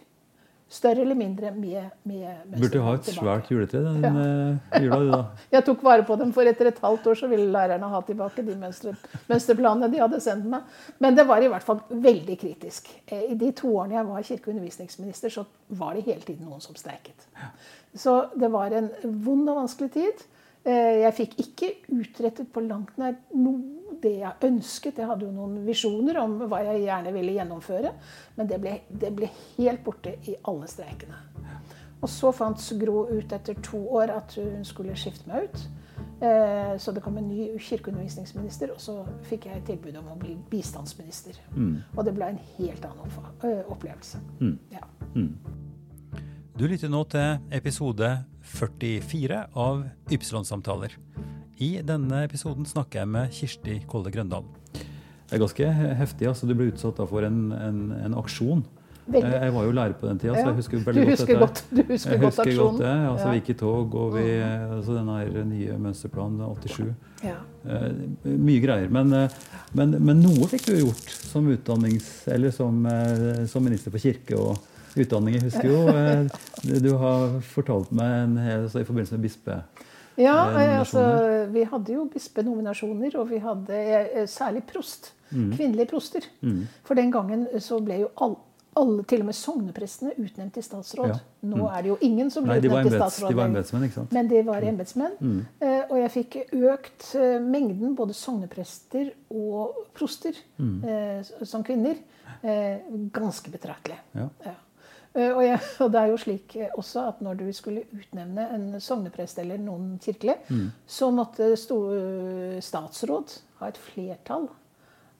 [0.69, 3.23] Større eller mindre med, med Burde ha et tilbake.
[3.25, 5.21] svært juletre den eh, jula, du, da.
[5.55, 8.43] Jeg tok vare på dem, for etter et halvt år så ville lærerne ha tilbake
[8.45, 8.93] de mønstre,
[9.31, 10.67] mønsterplanene de hadde sendt meg.
[11.01, 12.91] Men det var i hvert fall veldig kritisk.
[13.09, 15.45] Eh, I de to årene jeg var kirke- og undervisningsminister, så
[15.81, 17.25] var det hele tiden noen som streiket.
[17.97, 18.91] Så det var en
[19.25, 20.21] vond og vanskelig tid.
[20.65, 24.97] Eh, Jeg fikk ikke utrettet på langt nær noe det jeg ønsket.
[24.97, 27.91] Jeg hadde jo noen visjoner om hva jeg gjerne ville gjennomføre.
[28.37, 31.19] Men det ble, det ble helt borte i alle streikene.
[32.01, 35.65] Og så fant Gro ut etter to år at hun skulle skifte meg ut.
[36.21, 40.37] Eh, Så det kom en ny kirkeundervisningsminister, og så fikk jeg tilbud om å bli
[40.49, 41.39] bistandsminister.
[41.97, 42.99] Og det ble en helt annen
[43.67, 44.17] opplevelse.
[44.39, 44.59] Mm.
[44.71, 44.87] opplevelse.
[45.15, 45.37] Mm.
[46.59, 50.95] Du lytter nå til episode 44 av Ypsilon-samtaler.
[51.59, 54.45] I denne episoden snakker jeg med Kirsti Kolle Grøndal.
[54.73, 55.67] Det er ganske
[55.99, 56.27] heftig.
[56.31, 58.63] altså Du ble utsatt for en, en, en aksjon.
[59.09, 59.25] Veldig.
[59.25, 61.33] Jeg, jeg var jo lærer på den tida, så jeg husker Du veldig godt husker
[61.33, 61.45] dette.
[61.45, 62.65] godt- du husker jeg godt aksjonen.
[62.65, 62.95] godt det.
[63.09, 63.31] Altså, Ja.
[63.33, 64.25] Vi gikk i tog, og vi,
[64.77, 66.91] altså denne nye mønsterplanen 87.
[67.25, 67.37] Ja.
[67.65, 67.87] Eh,
[68.29, 68.89] mye greier.
[68.93, 69.37] Men, eh,
[69.77, 72.09] men, men noe fikk du gjort som utdannings...
[72.29, 74.61] Eller som, eh, som minister for kirke og
[74.97, 75.35] utdanning.
[75.35, 79.61] Jeg husker jo eh, du har fortalt meg en, hel- altså, i forbindelse med bispe...
[80.19, 81.01] Ja, Eh, altså,
[81.53, 85.13] vi hadde jo bispenominasjoner, og vi hadde eh, særlig prost.
[85.31, 85.51] Mm.
[85.55, 86.25] Kvinnelige proster.
[86.83, 88.33] For den gangen så ble jo all,
[88.75, 91.13] alle, til og med sogneprestene, utnevnt til statsråd.
[91.13, 91.17] Ja.
[91.53, 93.29] Nå er det jo ingen som blir utnevnt til statsråd.
[93.31, 94.11] de var embetsmenn, ikke sant?
[94.11, 94.17] Mm.
[94.19, 95.15] Men de var embetsmenn.
[95.61, 96.37] Eh, og jeg fikk
[96.73, 97.07] økt
[97.47, 101.23] mengden både sogneprester og proster Mm.
[101.47, 101.95] som kvinner
[103.13, 103.97] ganske betraktelig.
[104.15, 104.27] Ja.
[104.45, 104.57] Ja.
[105.15, 108.45] Eh, Og, jeg, og det er jo slik eh, også at når du skulle utnevne
[108.55, 110.71] en sogneprest eller noen kirkelig, Mm.
[110.87, 111.79] så måtte sto,
[112.61, 114.49] statsråd ha et flertall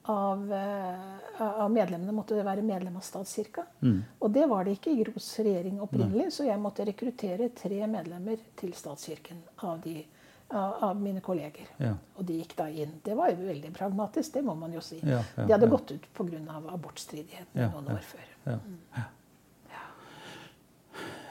[0.10, 3.66] av, eh, av medlemmene måtte være medlem av statskirka.
[3.82, 4.04] Mm.
[4.22, 8.38] Og det var det ikke i Gros regjering opprinnelig, så jeg måtte rekruttere tre medlemmer
[8.58, 10.06] til statskirken av, de,
[10.50, 11.68] av, av mine kolleger.
[11.80, 11.94] Ja.
[12.18, 13.00] Og de gikk da inn.
[13.04, 15.00] Det var jo veldig pragmatisk, det må man jo si.
[15.04, 16.42] Ja, ja, de hadde gått ut pga.
[16.74, 17.96] abortstridigheten noen ja.
[18.00, 18.36] år før.
[18.46, 18.60] Ja.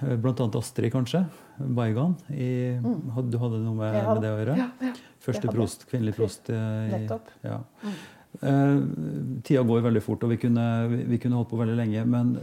[0.02, 1.24] Eh, Blant annet Astrid, kanskje.
[1.58, 2.14] Baigan.
[2.30, 2.78] I,
[3.14, 4.02] hadde, du hadde noe med, Mm.
[4.02, 4.56] Ja, med det å gjøre?
[4.56, 4.92] ja, ja.
[5.20, 6.48] Første prost, kvinnelig prost.
[6.50, 7.26] eh, i- Nettopp.
[7.42, 7.50] Mm.
[7.50, 7.60] Ja.
[8.42, 8.80] Eh,
[9.42, 12.04] tida går veldig fort, og vi kunne, vi, vi kunne holdt på veldig lenge.
[12.06, 12.34] Men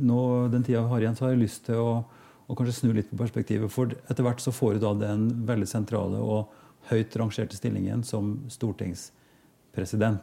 [0.00, 2.04] nå, den tida vi har igjen, så har jeg lyst til å,
[2.50, 3.70] å kanskje snu litt på perspektivet.
[3.70, 6.48] For etter hvert så får du da den veldig sentrale og
[6.90, 10.20] høyt rangerte stillingen som stortingspresident.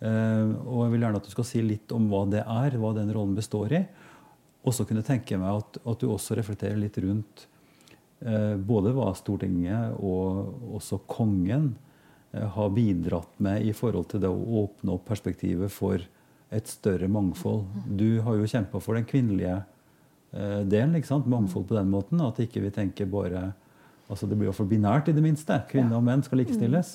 [0.00, 2.92] Eh, og jeg vil gjerne at du skal si litt om hva det er, hva
[2.96, 3.86] den rollen består i.
[4.68, 7.46] Og så kunne tenke meg at, at du også reflekterer litt rundt
[8.20, 11.70] eh, både hva Stortinget og også kongen
[12.34, 16.04] eh, har bidratt med i forhold til det å åpne opp perspektivet for
[16.54, 17.66] et større mangfold.
[17.88, 20.96] Du har jo kjempa for den kvinnelige eh, delen.
[20.96, 21.28] ikke sant?
[21.28, 22.20] Mangfold på den måten.
[22.24, 23.50] At ikke vi tenker bare
[24.08, 25.58] altså Det blir jo for binært, i det minste.
[25.68, 26.94] Kvinner og menn skal likestilles.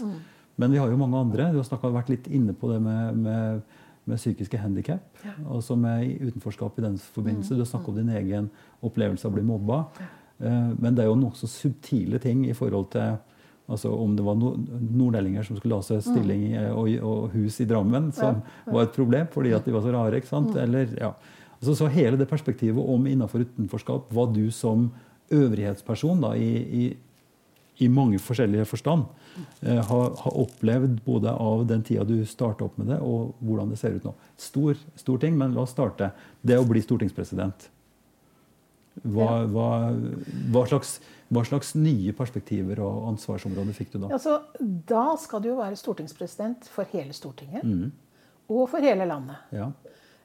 [0.57, 1.51] Men vi har jo mange andre.
[1.53, 3.75] Du har snakket, vært litt inne på det med, med,
[4.05, 5.21] med psykiske handikap.
[5.49, 7.55] Altså med utenforskap i den forbindelse.
[7.55, 8.49] Du snakker om din egen
[8.83, 9.85] opplevelse av å bli mobba.
[10.39, 13.17] Eh, Men det er jo nokså subtile ting i forhold til
[13.71, 18.11] altså om det var nordlendinger som skulle ha seg stilling og, og hus i Drammen,
[18.11, 20.19] som var et problem fordi at de var så rare.
[20.19, 20.55] ikke sant?
[20.59, 21.13] Eller, ja.
[21.61, 24.89] altså, så hele det perspektivet om innenfor utenforskap, hva du som
[25.31, 26.51] øvrighetsperson da, i,
[26.83, 26.83] i,
[27.79, 29.22] i mange forskjellige forstand eh,
[29.61, 33.79] har, har opplevd både av den tida du starta opp med det, og hvordan det
[33.81, 34.13] ser ut nå.
[34.37, 36.11] Stor, stor ting, men la oss starte.
[36.41, 37.69] Det å bli stortingspresident.
[39.01, 39.67] Hva, hva,
[40.53, 40.99] hva, slags,
[41.33, 44.11] hva slags nye perspektiver og ansvarsområder fikk du da?
[44.13, 47.65] Altså, da skal du jo være stortingspresident for hele Stortinget.
[47.65, 47.89] Mm.
[48.53, 49.41] Og for hele landet.
[49.55, 49.71] Ja.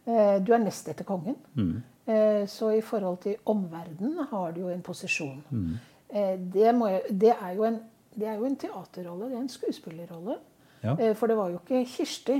[0.04, 1.36] Eh, Du er nest etter kongen.
[1.56, 1.82] Mm.
[2.06, 5.42] Eh, Så i forhold til omverdenen har du jo en posisjon.
[5.50, 5.78] Mm.
[6.10, 7.80] Eh, Det, må det, er jo en,
[8.18, 10.38] det er jo en teaterrolle, det er en skuespillerrolle.
[10.82, 10.94] Ja.
[10.98, 12.38] Eh, For det var jo ikke Kirsti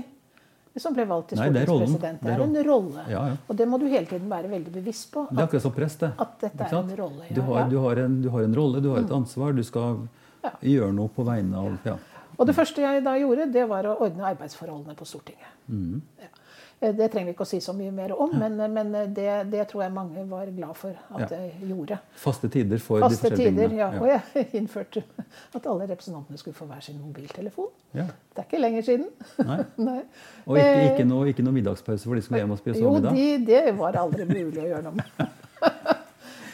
[0.78, 2.20] som ble valgt til stortingspresident.
[2.22, 3.04] Det er en rolle.
[3.10, 3.36] Ja, ja.
[3.50, 5.24] Og det må du hele tiden være veldig bevisst på.
[5.30, 6.12] Det er akkurat som prest, det.
[6.22, 7.64] At dette er en rolle, Du, har.
[7.64, 7.70] Mm.
[7.72, 9.56] du, har en, du har en rolle, du har et ansvar.
[9.56, 10.04] Du skal
[10.62, 11.96] gjøre noe på vegne av ja.
[12.38, 15.50] Og det første jeg da gjorde, det var å ordne arbeidsforholdene på Stortinget.
[15.66, 15.98] Mm.
[16.22, 16.28] Ja.
[16.80, 19.64] Eh, Det trenger vi ikke å si så mye mer om, men, men det, det
[19.70, 21.36] tror jeg mange var glad for at Ja.
[21.40, 21.98] jeg gjorde.
[22.14, 23.78] faste tider for Faste de forskjellige tider, tingene.
[23.78, 23.88] ja.
[23.98, 24.06] Og
[24.36, 25.02] jeg innførte
[25.58, 27.66] at alle representantene skulle få hver sin mobiltelefon.
[27.94, 28.04] Ja.
[28.04, 29.08] Det er ikke lenger siden.
[29.44, 29.58] Nei.
[29.88, 30.00] Nei.
[30.46, 32.80] Og ikke, Eh, ikke, noe, ikke noe middagspause for de som skal hjem og spise
[32.84, 33.14] Jo, middag?
[33.18, 35.28] de, det var aldri mulig å gjøre noe med.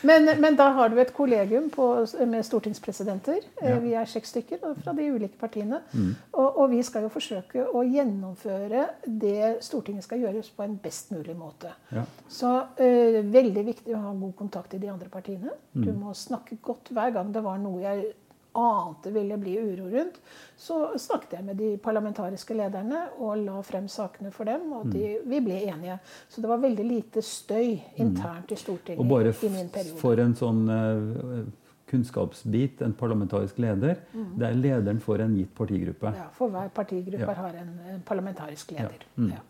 [0.04, 1.86] Men, men da har du et kollegium på,
[2.26, 3.40] med stortingspresidenter.
[3.62, 3.78] Eh, Ja.
[3.80, 5.80] Vi er seks stykker fra de ulike partiene.
[5.94, 6.10] Mm.
[6.32, 11.10] Og, og vi skal jo forsøke å gjennomføre det Stortinget skal gjøres på en best
[11.14, 11.72] mulig måte.
[11.92, 12.04] Ja.
[12.28, 12.50] Så
[12.80, 15.50] uh, veldig viktig å ha god kontakt i de andre partiene.
[15.72, 16.00] Du Mm.
[16.00, 18.12] må snakke godt hver gang det var noe jeg
[18.54, 20.20] ante ville bli uro rundt.
[20.56, 24.72] Så snakket jeg med de parlamentariske lederne og la frem sakene for dem.
[24.72, 25.30] Og de, Mm.
[25.30, 25.98] vi ble enige.
[26.28, 29.98] Så det var veldig lite støy internt i Stortinget Og bare i min periode.
[29.98, 31.44] for en sånn eh,
[31.90, 33.96] kunnskapsbit, en parlamentarisk leder,
[34.38, 36.06] det er lederen for en gitt partigruppe.
[36.08, 36.14] Mm.
[36.16, 37.34] Ja, for hver partigruppe Ja.
[37.34, 39.02] har en, en parlamentarisk leder.
[39.16, 39.22] Ja.
[39.22, 39.30] Mm.
[39.30, 39.42] Ja.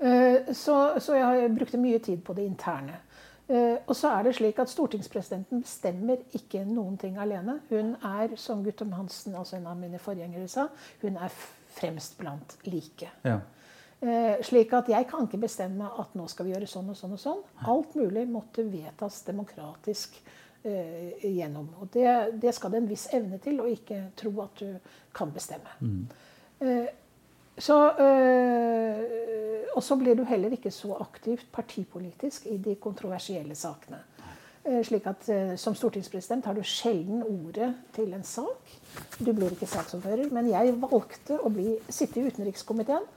[0.00, 2.96] Eh, Så, så jeg brukte mye tid på det interne.
[3.52, 7.58] Eh, Og så er det slik at Stortingspresidenten bestemmer ikke noen ting alene.
[7.68, 10.68] Hun er, som Guttorm Hansen, altså en av mine forgjengere, sa,
[11.02, 11.34] hun er
[11.76, 13.10] fremst blant like.
[13.26, 13.40] Ja.
[14.02, 17.12] Eh, slik at jeg kan ikke bestemme at nå skal vi gjøre sånn og sånn
[17.14, 17.42] og sånn.
[17.70, 20.16] Alt mulig måtte vedtas demokratisk
[20.64, 21.68] eh, gjennom.
[21.80, 25.30] Og det, det skal det en viss evne til, og ikke tro at du kan
[25.34, 25.76] bestemme.
[26.62, 26.88] Eh,
[27.58, 29.02] så, øh,
[29.76, 34.00] og så blir du heller ikke så aktivt partipolitisk i de kontroversielle sakene.
[34.64, 38.74] Eh, slik at eh, Som stortingspresident har du sjelden ordet til en sak.
[39.18, 40.28] Du blir ikke saksordfører.
[40.30, 43.08] Men jeg valgte å bli, sitte i utenrikskomiteen.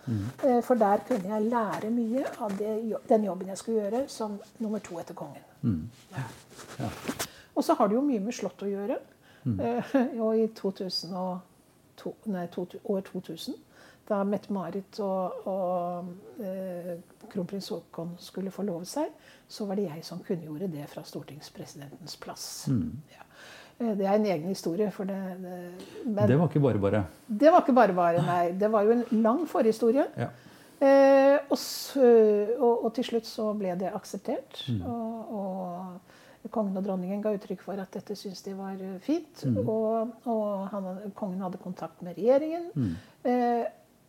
[0.44, 4.40] eh, For der kunne jeg lære mye av det, den jobben jeg skulle gjøre som
[4.60, 5.44] nummer to etter kongen.
[6.80, 6.90] Ja.
[7.56, 8.98] Og så har det jo mye med Slott å gjøre.
[9.46, 9.60] Mm.
[10.26, 10.48] og i
[11.98, 13.56] 2002, nei, to, år 2000,
[14.06, 16.92] da Mette-Marit og, og eh,
[17.32, 19.10] kronprins Haakon skulle forlove seg,
[19.50, 22.46] så var det jeg som kunngjorde det fra stortingspresidentens plass.
[22.70, 23.24] Ja.
[23.80, 24.92] Eh, Det er en egen historie.
[24.94, 25.56] For det, det,
[26.06, 27.04] men Det var ikke bare bare.
[27.28, 28.52] det var ikke bare bare, nei.
[28.52, 30.06] Det var jo en lang forhistorie.
[30.18, 30.30] Ja.
[30.86, 31.58] Eh, og,
[32.60, 34.68] og, og til slutt så ble det akseptert.
[34.86, 36.15] Og, og
[36.54, 39.32] kongen og dronningen ga uttrykk for at dette syntes de var fint.
[39.40, 39.58] fint.
[39.64, 42.96] Og, og han, kongen hadde kontakt med regjeringen.
[43.24, 43.66] Eh,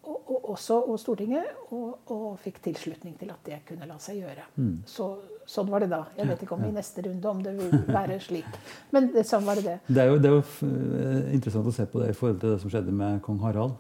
[0.07, 4.21] og, og, også, og Stortinget, og, og fikk tilslutning til at det kunne la seg
[4.21, 4.45] gjøre.
[4.87, 5.09] Så,
[5.51, 6.05] sånn var det da.
[6.19, 8.61] Jeg vet ikke om i neste runde om det vil være slik.
[8.95, 9.79] Men det, sånn var det det.
[9.89, 12.55] Det er jo, det er jo eh, interessant å se på det i forhold til
[12.55, 13.75] det som skjedde med kong Harald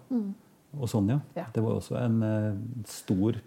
[0.76, 1.20] og Sonja.
[1.22, 1.36] Mm.
[1.38, 1.46] Ja.
[1.54, 2.58] Det var også en uh,
[2.90, 3.38] stor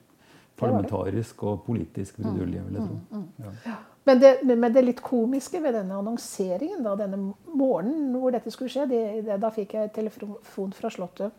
[0.60, 3.52] parlamentarisk og politisk brudulje, vil jeg Mm, tro.
[3.66, 3.76] Ja.
[4.06, 8.72] Men det, men det litt komiske ved denne annonseringen, da, denne morgenen hvor dette skulle
[8.72, 11.32] skje, det, det, da fikk jeg telefon fra Slottet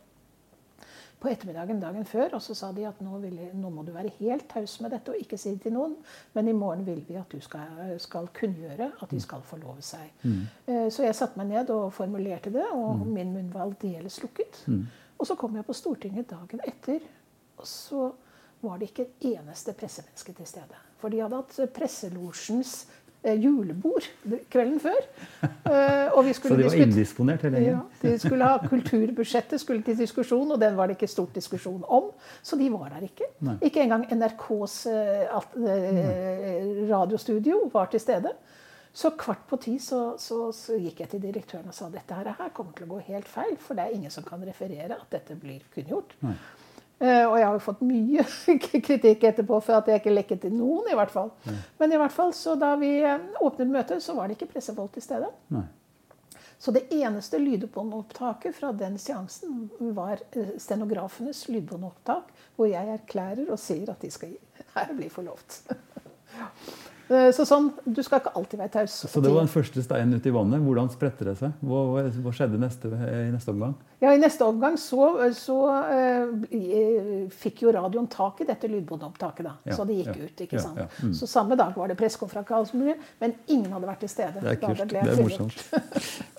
[1.21, 4.09] på ettermiddagen dagen før, og så sa de at nå, jeg- nå må du være
[4.21, 5.97] helt taus med dette og ikke si det til noen,
[6.35, 10.09] men i morgen vil vi at du skal, skal kunngjøre at de skal forlove seg.
[10.25, 10.89] Mm.
[10.89, 14.63] Så jeg satte meg ned og formulerte det, og min munn var aldeles lukket.
[15.21, 17.01] Og så kom jeg på Stortinget dagen etter,
[17.59, 18.07] og så
[18.63, 20.81] var det ikke et eneste pressemenneske til stede.
[21.01, 22.75] For de hadde hatt presselosjens
[23.23, 24.07] eh, julebord
[24.53, 25.01] kvelden før.
[25.71, 27.83] Eh, og vi Så de var indisponert hele gjengen?
[28.03, 31.85] ja, de skulle ha Kulturbudsjettet skulle til diskusjon, og den var det ikke stort diskusjon
[31.87, 32.09] om.
[32.43, 33.29] Så de var der ikke.
[33.47, 33.55] Nei.
[33.69, 38.33] Ikke engang NRKs eh, eh, radiostudio var til stede.
[38.93, 42.33] Så kvart på ti så, så, så gikk jeg til direktøren og sa dette her,
[42.41, 45.07] her kommer til å gå helt feil, for det er ingen som kan referere at
[45.15, 46.17] dette blir kunngjort.
[46.27, 46.35] Nei.
[47.01, 48.25] Eh, og jeg har jo fått mye
[48.85, 51.31] kritikk etterpå for at jeg ikke lekket til noen, i hvert fall.
[51.81, 54.93] Men i hvert fall, så da vi eh, åpnet møtet, så var det ikke pressefolk
[54.97, 55.31] til stede.
[55.55, 55.65] Nei.
[56.61, 62.29] Så det eneste lydbåndopptaket fra den seansen var eh, stenografenes lydbåndopptak,
[62.59, 64.37] hvor jeg erklærer og sier at de skal
[64.77, 65.63] her bli forlovt.
[67.11, 68.93] Eh, Så sånn, du skal ikke alltid være taus.
[69.11, 70.63] Så det var den første steinen ut i vannet.
[70.63, 71.57] Hvordan spredte det seg?
[71.67, 73.75] Hva, hva, skjedde neste, i neste omgang?
[74.01, 75.57] Ja, I neste omgang så, så
[75.91, 79.43] eh, fikk jo radioen tak i dette lydbåndopptaket.
[79.49, 80.45] da, Ja, Så det gikk ja, ut.
[80.47, 80.79] ikke ja, sant?
[81.03, 81.13] mm.
[81.19, 82.79] Så samme dag var det pressekonferanse,
[83.21, 84.39] men ingen hadde vært til stede.
[84.41, 84.87] Det er kult.
[84.87, 85.67] Det, Det er morsomt.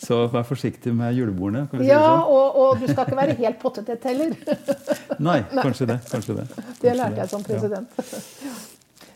[0.01, 1.67] Så vær forsiktig med julebordene.
[1.69, 2.31] Kan vi si Ja, det sånn?
[2.31, 4.35] og, og du skal ikke være helt pottetett heller.
[5.29, 5.99] Nei, kanskje det.
[6.09, 6.47] Kanskje det.
[6.81, 7.89] Det lærte jeg som president.
[7.99, 8.69] Ja.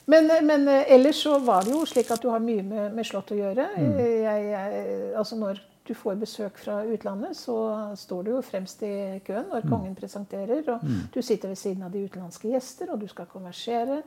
[0.07, 3.05] Men, men eh, ellers så var det jo slik at du har mye med, med
[3.07, 3.69] slott å gjøre.
[3.77, 3.95] Mm.
[3.99, 4.83] Jeg, jeg,
[5.17, 7.55] altså når du får besøk fra utlandet, så
[7.97, 9.51] står du jo fremst i køen Mm.
[9.53, 10.63] når kongen presenterer.
[10.73, 10.79] og
[11.13, 13.99] Du sitter ved siden av de utenlandske gjester, og du skal konversere.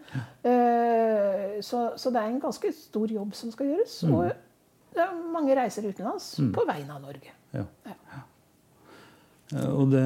[0.45, 4.03] Eh, Så, så det er en ganske stor jobb som skal gjøres.
[4.07, 4.15] Mm.
[4.15, 4.33] Og
[4.95, 7.33] det er mange reiser utenlands på vegne av Norge.
[7.55, 7.65] Ja.
[7.87, 7.93] Ja.
[9.55, 10.05] Eh, Og det,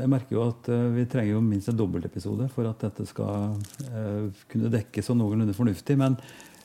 [0.00, 3.56] jeg merker jo at eh, vi trenger jo minst en dobbeltepisode for at dette skal
[3.88, 5.98] eh, kunne dekkes sånn noenlunde fornuftig.
[6.00, 6.18] Men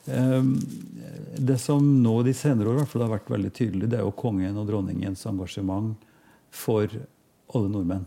[0.04, 4.66] det som nå de senere år har vært veldig tydelig, det er jo kongen og
[4.68, 5.94] dronningens engasjement
[6.52, 6.84] for
[7.54, 8.04] alle nordmenn.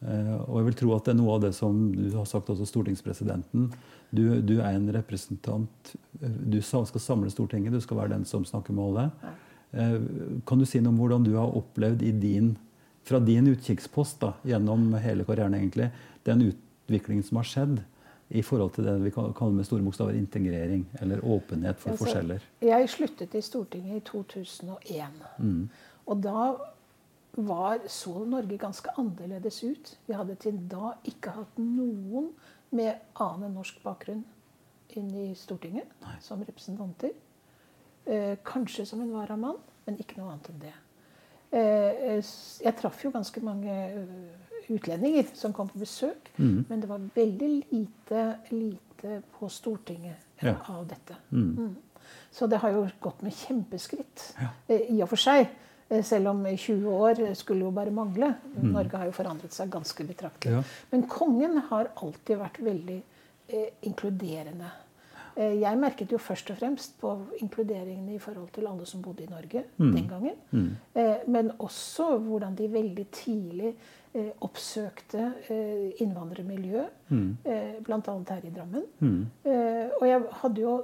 [0.00, 2.48] Eh, og jeg vil tro at det er noe av det som du har sagt
[2.54, 3.66] også stortingspresidenten.
[4.14, 5.92] Du, du er en representant.
[6.20, 7.74] Du skal samle Stortinget.
[7.74, 9.04] Du skal være den som snakker med alle.
[9.26, 12.54] Eh, Kan du si noe om hvordan du har opplevd i din,
[13.06, 15.90] fra din utkikkspost da, gjennom hele karrieren egentlig,
[16.26, 17.78] den utviklingen som har skjedd
[18.30, 22.44] i forhold til det vi kaller med store bokstaver integrering, eller åpenhet for Altså, forskjeller?
[22.62, 25.24] Jeg sluttet i Stortinget i 2001.
[25.38, 25.64] Mm.
[26.06, 26.44] Og da
[27.36, 29.96] var, så Norge ganske annerledes ut.
[30.06, 32.30] Vi hadde til da ikke hatt noen
[32.70, 34.22] med annen norsk bakgrunn
[34.98, 35.90] inn i Stortinget
[36.22, 37.14] som representanter.
[38.10, 39.56] Eh, kanskje som en varamann,
[39.86, 40.72] men ikke noe annet enn det.
[41.52, 42.22] Eh,
[42.64, 46.64] jeg traff jo ganske mange eh, utlendinger som kom på besøk, Mm.
[46.68, 50.54] men det var veldig lite, lite på Stortinget Ja.
[50.68, 51.16] av dette.
[51.32, 51.56] Mm.
[51.58, 51.76] Mm.
[52.32, 54.34] Så det har jo gått med kjempeskritt.
[54.40, 54.48] Ja.
[54.68, 55.48] Eh, I og for seg.
[55.90, 58.34] eh, Selv om 20 år skulle jo bare mangle.
[58.56, 58.72] Mm.
[58.72, 60.52] Norge har jo forandret seg ganske betraktelig.
[60.52, 60.62] Ja.
[60.92, 63.02] Men kongen har alltid vært veldig
[63.48, 64.70] eh, inkluderende.
[65.40, 69.24] Eh, jeg merket jo først og fremst på inkluderingen i forhold til alle som bodde
[69.24, 69.92] i Norge Mm.
[69.94, 70.36] den gangen.
[70.52, 70.70] Mm.
[70.94, 73.74] Eh, men også hvordan de veldig tidlig
[74.14, 75.32] eh, oppsøkte
[76.00, 77.36] innvandrermiljø, Mm.
[77.84, 78.00] bl.a.
[78.28, 78.84] her i Drammen.
[79.00, 79.26] Mm.
[80.00, 80.82] Og jeg hadde, jo,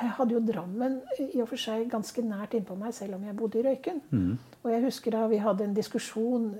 [0.00, 1.00] jeg hadde jo Drammen
[1.34, 4.00] i og for seg ganske nært innpå meg, selv om jeg bodde i Røyken.
[4.10, 4.38] Mm.
[4.62, 6.54] Og jeg husker da vi hadde en diskusjon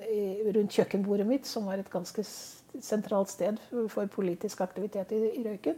[0.56, 2.24] rundt kjøkkenbordet mitt, som var et ganske
[2.80, 3.58] sentralt sted
[3.88, 5.74] for, politisk aktivitet i, i Røyken.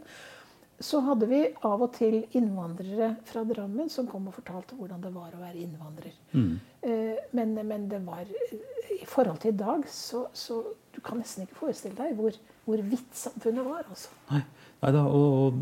[0.79, 5.11] Så hadde vi av og til innvandrere fra Drammen som kom og fortalte hvordan det
[5.13, 6.15] var å være innvandrer.
[6.33, 6.59] Mm.
[6.81, 10.63] Eh, men, men det var I forhold til i dag, så, så
[10.93, 13.85] Du kan nesten ikke forestille deg hvor, hvor vidt samfunnet var.
[13.89, 14.13] altså.
[14.29, 14.43] Nei,
[14.83, 15.61] Neida, og, og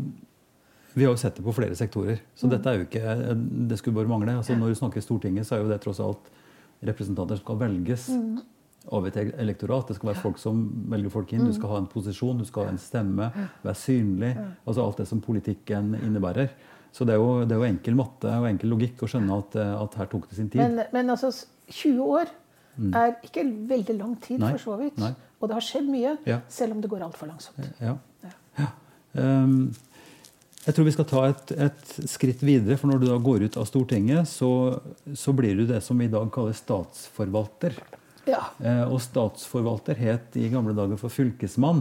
[0.94, 2.18] vi har jo sett det på flere sektorer.
[2.36, 3.36] Så dette er jo ikke
[3.70, 4.34] Det skulle bare mangle.
[4.42, 6.32] Altså, når du snakker Stortinget, så er jo det tross alt
[6.82, 8.08] representanter som skal velges
[8.90, 9.88] av et elektorat.
[9.88, 11.44] Det skal være folk som velger folk inn.
[11.46, 13.28] Du skal ha en posisjon, du skal ha en stemme,
[13.62, 14.32] være synlig.
[14.66, 16.50] Altså alt det som politikken innebærer.
[16.92, 19.54] Så det er jo, det er jo enkel matte og enkel logikk å skjønne at,
[19.56, 20.60] eh, at her tok det sin tid.
[20.60, 21.30] Men, men altså,
[21.70, 22.32] 20 år
[22.98, 24.98] er ikke veldig lang tid, Nei, for så vidt.
[25.00, 25.14] nei.
[25.40, 26.40] Og det har skjedd mye, Ja.
[26.52, 27.64] selv om det går altfor langsomt.
[27.80, 27.96] Ja.
[28.60, 28.68] ja.
[29.16, 29.72] Um,
[30.62, 33.56] jeg tror vi skal ta et, et skritt videre, for når du da går ut
[33.58, 34.78] av Stortinget, så,
[35.18, 37.74] så blir du det som vi i dag kaller statsforvalter.
[38.28, 38.42] Ja.
[38.62, 41.80] Eh, og statsforvalter het i gamle dager for fylkesmann.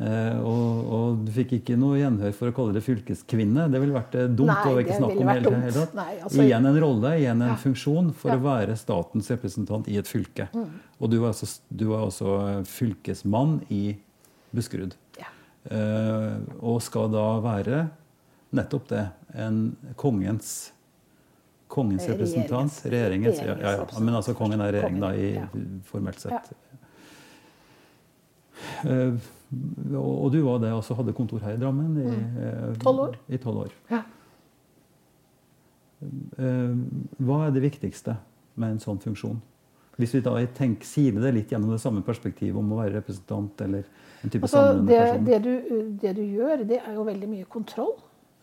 [0.00, 3.68] Eh, og, og du fikk ikke noe gjenhør for å kalle det fylkeskvinne.
[3.70, 4.50] Det ville vært eh, dumt.
[4.50, 5.94] Nei, og ikke snakk om hele, hele tatt.
[5.94, 7.58] Nei, altså- igjen en rolle, igjen en Ja.
[7.62, 8.38] funksjon for Ja.
[8.38, 10.48] å være statens representant i et fylke.
[11.00, 13.96] Og du var altså, du var altså eh, fylkesmann i
[14.52, 14.96] Buskerud.
[15.20, 15.30] Ja.
[15.70, 17.90] Eh, og skal da være
[18.52, 19.06] nettopp det.
[19.38, 20.72] En kongens
[21.70, 22.80] Kongens representant.
[22.90, 23.42] Regjeringens.
[23.44, 24.00] Ja, ja, ja.
[24.02, 25.28] Men altså kongen er regjering, da, i,
[25.86, 26.50] formelt sett.
[28.84, 29.28] Eh,
[29.94, 33.20] og, og du var det, altså hadde kontor her i Drammen i eh, Tolv år.
[33.30, 33.76] I 12 år.
[33.90, 34.02] Ja.
[36.02, 36.74] Eh,
[37.22, 38.16] hva er det viktigste
[38.60, 39.40] med en sånn funksjon?
[40.00, 43.60] Hvis vi da tenker, sier det litt gjennom det samme perspektivet om å være representant
[43.66, 43.84] eller
[44.22, 45.26] en type Altså, det, person.
[45.26, 47.96] det, du, det du gjør, det er jo veldig mye kontroll.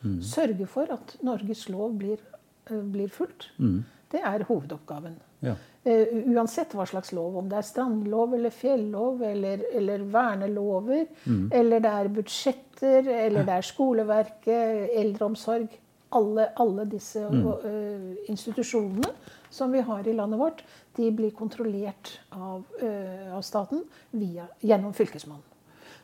[0.03, 0.19] Mm.
[0.21, 2.36] Sørge for at Norges lov blir, eh,
[2.69, 3.49] blir fulgt.
[3.59, 3.83] Mm.
[4.11, 5.17] Det er hovedoppgaven.
[5.43, 5.55] Ja.
[5.87, 11.49] Uh, uansett hva slags lov, om det er strandlov eller fjellov eller, eller vernelover, Mm.
[11.53, 15.67] eller det er budsjetter, eller det er skoleverket, eldreomsorg
[16.11, 17.47] Alle, alle disse Mm.
[17.47, 19.09] uh, institusjonene
[19.49, 20.63] som vi har i landet vårt,
[20.95, 25.43] de blir kontrollert av, uh, av staten via, gjennom Fylkesmannen.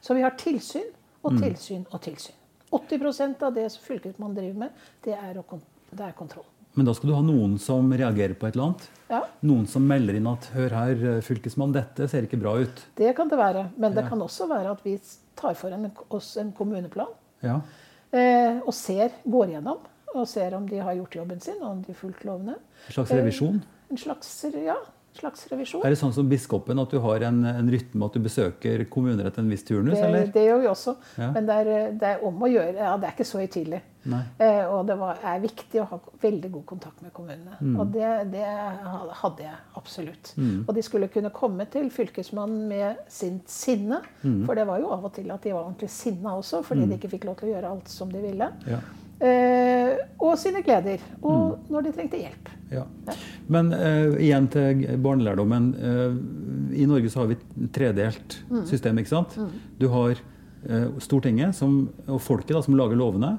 [0.01, 0.91] Så vi har tilsyn
[1.24, 1.41] og Mm.
[1.41, 2.36] tilsyn og tilsyn.
[2.72, 4.70] 80% av det fylkesmannen driver med,
[5.05, 5.59] det er, å
[5.95, 6.45] det er kontroll.
[6.76, 8.88] Men da skal du ha noen som reagerer på et eller annet?
[9.09, 12.82] Ja, Noen som melder inn at 'hør her, fylkesmann, dette ser ikke bra ut'.
[12.95, 13.69] det kan det være.
[13.78, 14.09] Men det Ja.
[14.09, 14.99] kan også være at vi
[15.36, 17.07] tar for en, oss en kommuneplan
[17.43, 17.61] Ja.
[18.11, 19.78] eh, og ser, går gjennom
[20.15, 22.55] og ser om de har gjort jobben sin, og om de har fulgt lovene.
[22.88, 23.61] En slags revisjon?
[23.91, 24.76] En slags, ja,
[25.20, 25.84] slags revisjon.
[25.86, 29.30] Er det sånn som biskopen at du har en, en rytme at du besøker kommuner
[29.30, 30.30] etter en viss turnus, Det, eller?
[30.34, 30.95] det gjør vi også.
[31.22, 31.32] Ja.
[31.36, 32.78] Men det er, det er om å gjøre.
[32.80, 33.82] Ja, det er ikke så høytidelig.
[34.03, 37.55] Eh, og det var, er viktig å ha veldig god kontakt med kommunene.
[37.61, 37.78] Mm.
[37.80, 38.47] Og det, det
[39.22, 40.34] hadde jeg absolutt.
[40.68, 44.01] Og de skulle kunne komme til fylkesmannen med sitt sinne.
[44.26, 44.41] Mm.
[44.47, 46.97] For det var jo av og til at de var ordentlig sinna også, fordi de
[46.99, 48.49] ikke fikk lov til å gjøre alt som de ville.
[48.68, 48.82] Ja.
[49.24, 50.99] Eh, og sine gleder.
[51.21, 51.69] Og Mm.
[51.71, 52.49] når de trengte hjelp.
[52.71, 52.84] Ja.
[53.47, 55.69] Men eh, igjen til barnelærdommen.
[55.78, 58.65] Eh, I Norge så har vi et tredelt Mm.
[58.65, 58.97] system.
[58.99, 59.38] ikke sant?
[59.80, 60.11] Du har
[60.67, 63.38] eh, Stortinget som, og folket da, som lager lovene.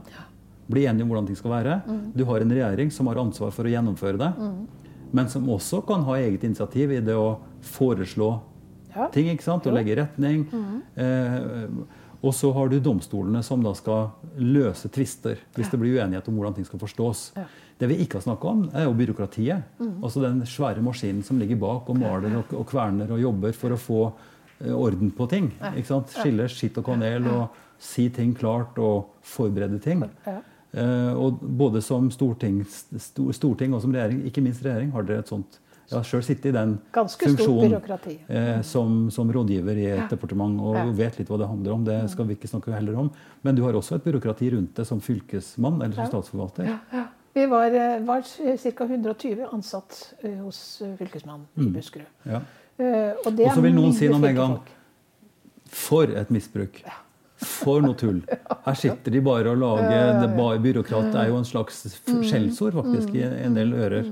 [0.70, 1.82] Blir enige om hvordan ting skal være.
[1.87, 2.12] Mm.
[2.16, 4.32] Du har en regjering som har ansvar for å gjennomføre det.
[5.12, 8.41] Men som også kan ha eget initiativ i det å foreslå
[8.97, 9.09] Ja.
[9.09, 9.26] ting.
[9.28, 9.66] ikke sant?
[9.66, 10.47] Og legge retning.
[10.97, 11.68] Eh,
[12.25, 14.07] og så har du domstolene som da skal
[14.41, 17.25] løse tvister hvis det blir uenighet om hvordan ting skal forstås.
[17.37, 17.45] Ja.
[17.79, 19.81] Det vi ikke har snakka om, er jo byråkratiet.
[20.01, 23.75] Altså den svære maskinen som ligger bak og maler og, og kverner og jobber for
[23.75, 24.01] å få
[24.62, 25.51] eh, orden på ting.
[25.75, 26.14] ikke sant?
[26.14, 30.07] Skille skitt og kanel og si ting klart og forberede ting.
[30.25, 30.39] Ja.
[30.75, 35.22] Eh, og både som storting, sto- storting og som regjering, ikke minst regjering, har dere
[35.27, 35.59] et sånt
[35.91, 38.18] Jeg har sjøl sittet i den Ganske funksjonen byråkrati.
[38.28, 40.85] eh, som, som rådgiver i et departement og Ja.
[40.91, 41.85] vet litt hva det handler om.
[41.85, 43.11] Det skal vi ikke snakke heller om.
[43.43, 46.11] Men du har også et byråkrati rundt det som fylkesmann eller som Ja.
[46.11, 46.64] statsforvalter.
[46.93, 47.05] Ja.
[47.35, 48.85] Vi var, eh, var ca.
[48.87, 51.66] 120 ansatt eh, hos Fylkesmannen mm.
[51.66, 52.07] i Buskerud.
[52.24, 52.41] Ja.
[52.78, 54.59] Eh, Og, Og så vil noen si noe med en gang.
[55.66, 56.82] For et misbruk!
[57.45, 58.20] For noe tull!
[58.64, 62.74] Her sitter de bare og lager det bare Byråkrat er jo en slags f- skjellsord
[62.78, 64.09] faktisk i en del ører.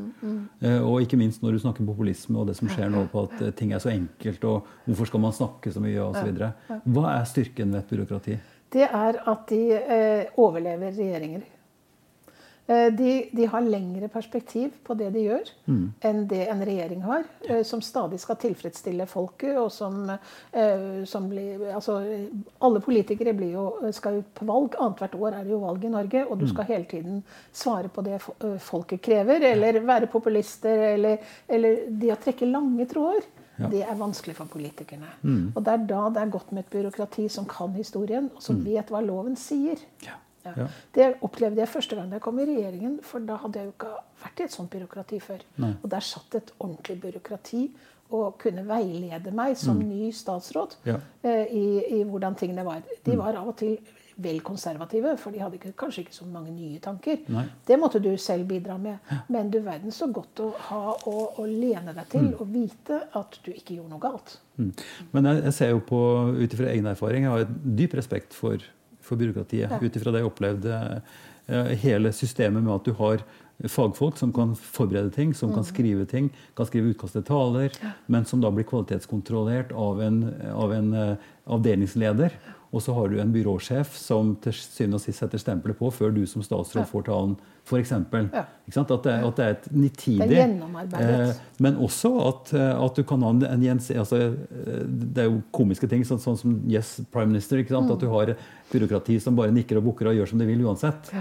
[0.62, 3.43] Eh, Og ikke minst når du snakker populisme og det som skjer nå på at
[3.49, 6.45] eh, ting er så enkelt, og hvorfor skal man snakke så mye osv.
[6.85, 8.39] Hva er styrken ved et byråkrati?
[8.72, 11.43] Det er at de eh, overlever regjeringer.
[12.67, 15.49] Eh, de, de har lengre perspektiv på det de gjør,
[16.07, 17.25] enn det en regjering har.
[17.49, 21.99] Eh, som stadig skal tilfredsstille folket, og som, eh, som blir Altså,
[22.63, 24.77] alle politikere blir jo, skal jo på valg.
[24.79, 28.05] Annethvert år er det jo valg i Norge, og du skal hele tiden svare på
[28.07, 28.21] det
[28.63, 33.27] folket krever, eller være populister, eller, eller det å trekke lange tråder.
[33.59, 33.69] Ja.
[33.69, 35.11] Det er vanskelig for politikerne.
[35.55, 38.63] Og det er da det er godt med et byråkrati som kan historien, og som
[38.65, 39.81] vet hva loven sier.
[40.07, 40.22] Ja.
[40.45, 40.66] Ja.
[40.95, 43.93] Det opplevde jeg første gang jeg kom i regjeringen, for da hadde jeg jo ikke
[44.24, 45.47] vært i et sånt byråkrati før.
[45.62, 45.72] Nei.
[45.82, 47.64] Og der satt et ordentlig byråkrati
[48.12, 50.99] og kunne veilede meg som ny statsråd Ja.
[51.24, 51.64] eh, i,
[52.01, 52.82] i hvordan tingene var.
[53.05, 53.78] De var av og til
[54.22, 57.22] vel konservative, for de hadde ikke, kanskje ikke så mange nye tanker.
[57.32, 57.47] Nei.
[57.66, 58.99] Det måtte du selv bidra med.
[59.32, 63.38] Men du verden så godt å ha å, å lene deg til og vite at
[63.43, 64.36] du ikke gjorde noe galt.
[64.61, 64.72] Mm.
[65.16, 66.03] Men jeg, jeg ser jo på,
[66.36, 67.49] ut ifra egen erfaring, jeg har
[67.80, 68.61] dyp respekt for,
[69.13, 69.71] for byråkratiet.
[69.71, 69.79] Ja.
[69.83, 70.81] Ut ifra det jeg opplevde
[71.47, 73.23] eh, hele systemet med at du har
[73.69, 75.55] fagfolk som kan forberede ting, som Mm.
[75.55, 77.71] kan skrive ting, kan skrive utkast til taler,
[78.11, 82.33] men som da blir kvalitetskontrollert av en, av en eh, avdelingsleder.
[82.73, 86.14] Og så har du en byråsjef som til syvende og sist setter stempelet på før
[86.14, 86.89] du som statsråd Ja.
[86.89, 87.35] får talen,
[87.68, 87.91] f.eks.
[88.33, 88.45] Ja.
[88.81, 90.39] At, det- at det er et nitidig
[91.29, 95.18] eh, men også at, eh, at du kan ha en, en gjens, altså, eh, Det
[95.18, 97.59] er jo komiske ting, sånn, sånn som Yes, Prime Minister.
[97.59, 97.91] Ikke sant?
[97.91, 98.35] At du har
[98.73, 101.12] byråkrati som bare nikker og bukker og gjør som de vil uansett.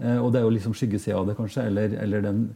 [0.00, 1.64] Eh, og det er jo liksom skyggesida av det, kanskje.
[1.66, 2.54] Eller, eller den,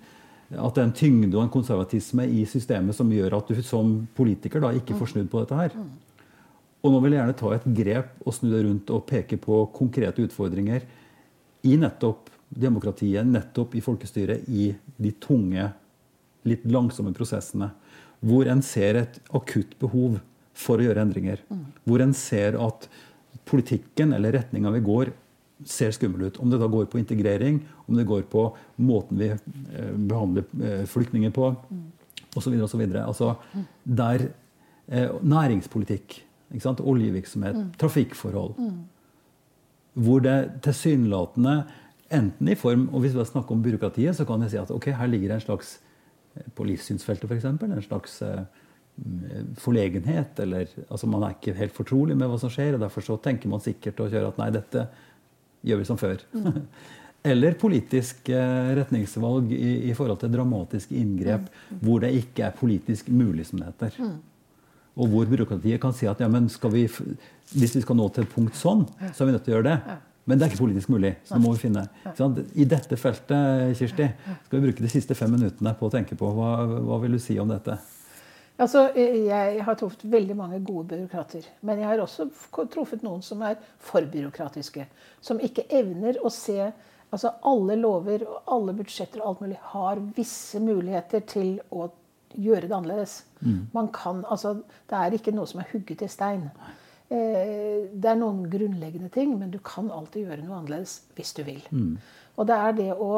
[0.53, 4.07] at det er en tyngde og en konservatisme i systemet som gjør at du som
[4.15, 5.71] politiker da ikke får snudd på dette her.
[6.83, 9.61] Og nå vil jeg gjerne ta et grep og snu det rundt og peke på
[9.75, 10.85] konkrete utfordringer
[11.69, 15.69] i nettopp demokratiet, nettopp i folkestyret, i de tunge,
[16.49, 17.71] litt langsomme prosessene.
[18.23, 20.19] Hvor en ser et akutt behov
[20.59, 21.41] for å gjøre endringer.
[21.87, 22.89] Hvor en ser at
[23.49, 25.13] politikken eller retninga vi går,
[25.69, 26.39] ser skummel ut.
[26.43, 28.49] Om det da går på integrering, om det går på
[28.83, 31.53] måten vi eh, behandler eh, flyktninger på,
[32.35, 32.57] osv.
[32.67, 32.83] osv.
[33.05, 33.35] Altså,
[33.85, 34.27] der
[34.89, 36.19] eh, næringspolitikk,
[36.53, 36.81] ikke sant?
[36.81, 38.57] oljevirksomhet, trafikkforhold
[39.93, 41.63] Hvor det tilsynelatende,
[42.13, 44.91] enten i form og Hvis vi snakker om byråkratiet, så kan jeg si at ok,
[44.97, 45.79] her ligger det en slags
[46.37, 47.45] eh, På livssynsfeltet, f.eks.
[47.45, 48.43] En slags eh,
[48.97, 50.41] mm, forlegenhet.
[50.41, 53.49] Eller altså man er ikke helt fortrolig med hva som skjer, og derfor så tenker
[53.49, 54.89] man sikkert å kjøre at nei, dette
[55.63, 56.25] gjør vi som før.
[57.23, 61.47] Eller politisk eh, retningsvalg i, i forhold til dramatiske inngrep
[61.85, 63.99] hvor det ikke er politisk mulig, som det heter.
[64.97, 68.27] Og hvor byråkratiet kan si at ja, men skal vi, hvis vi skal nå til
[68.27, 69.97] et punkt sånn, så er vi nødt til å gjøre det.
[70.29, 71.17] Men det er ikke politisk mulig.
[71.27, 71.87] så må vi finne.
[72.19, 74.07] Sånn, I dette feltet Kirsti,
[74.45, 76.29] skal vi bruke de siste fem minuttene på å tenke på.
[76.37, 76.53] Hva,
[76.87, 77.79] hva vil du si om dette?
[78.61, 81.49] Altså, Jeg har truffet veldig mange gode byråkrater.
[81.63, 82.29] Men jeg har også
[82.71, 84.87] truffet noen som er for byråkratiske.
[85.21, 86.71] Som ikke evner å se
[87.13, 91.91] altså Alle lover og alle budsjetter og alt mulig har visse muligheter til å
[92.37, 93.25] gjøre det annerledes.
[93.75, 96.49] Man kan, altså, Det er ikke noe som er hugget i stein.
[97.13, 101.43] Eh, det er noen grunnleggende ting, men du kan alltid gjøre noe annerledes hvis du
[101.45, 101.63] vil.
[102.37, 103.11] Og det er det å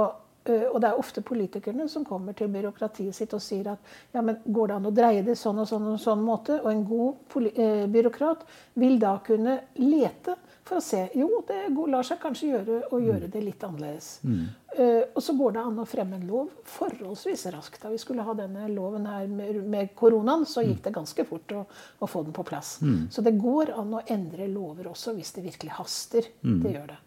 [0.47, 4.21] eh, og det er ofte politikerne som kommer til byråkratiet sitt og sier at ja,
[4.21, 6.59] men går det an å dreie det sånn og sånn og sånn måte?
[6.65, 8.43] Og en god eh, byråkrat
[8.83, 10.35] vil da kunne lete
[10.65, 14.21] for å se jo, det går- lar seg kanskje gjøre å gjøre det litt annerledes.
[14.25, 17.83] Eh, og så går det an å fremme en lov forholdsvis raskt.
[17.83, 21.53] Da vi skulle ha denne loven her med, med koronaen, så gikk det ganske fort
[21.53, 21.67] å,
[22.01, 22.79] å få den på plass.
[23.11, 26.23] Så det går an å endre lover også hvis det virkelig haster.
[26.43, 26.99] Det gjør det.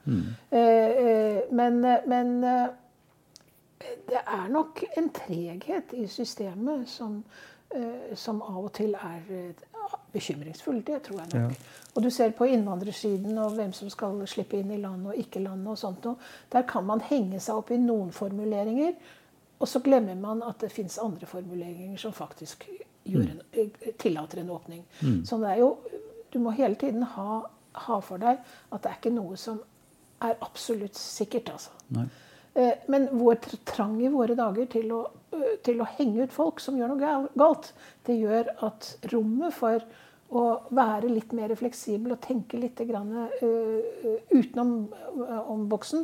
[0.54, 2.42] Uh, men men
[4.08, 7.24] det er nok en treghet i systemet som,
[8.16, 9.66] som av og til er eh,
[10.14, 10.82] bekymringsfull.
[10.88, 11.68] Det tror jeg nok.
[11.96, 15.44] Og du ser på innvandrersiden og hvem som skal slippe inn i landet og ikke
[15.44, 15.68] landet.
[15.68, 16.06] og sånt.
[16.06, 16.16] noe.
[16.52, 18.94] Der kan man henge seg opp i noen formuleringer,
[19.60, 22.68] og så glemmer man at det fins andre formuleringer som faktisk
[23.06, 24.84] en, eh, tillater en åpning.
[25.26, 25.78] Så det er jo,
[26.34, 27.42] du må hele tiden ha,
[27.74, 28.38] ha for deg
[28.72, 29.60] at det er ikke noe som
[30.22, 31.50] er absolutt sikkert.
[31.50, 31.70] altså.
[31.90, 32.08] Nei.
[32.58, 33.36] Eh, Men vår
[33.70, 35.04] trang i våre dager til å,
[35.64, 37.72] til å henge ut folk som gjør noe galt,
[38.08, 39.84] det gjør at rommet for
[40.28, 40.42] å
[40.76, 43.52] være litt mer fleksibel og tenke litt grann, ø,
[44.36, 44.74] utenom
[45.22, 46.02] uh, om boksen,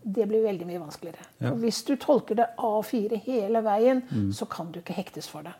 [0.00, 1.26] det blir veldig mye vanskeligere.
[1.44, 1.50] Ja.
[1.60, 4.00] Hvis du tolker det A4 hele veien,
[4.32, 5.52] så kan du ikke hektes for det.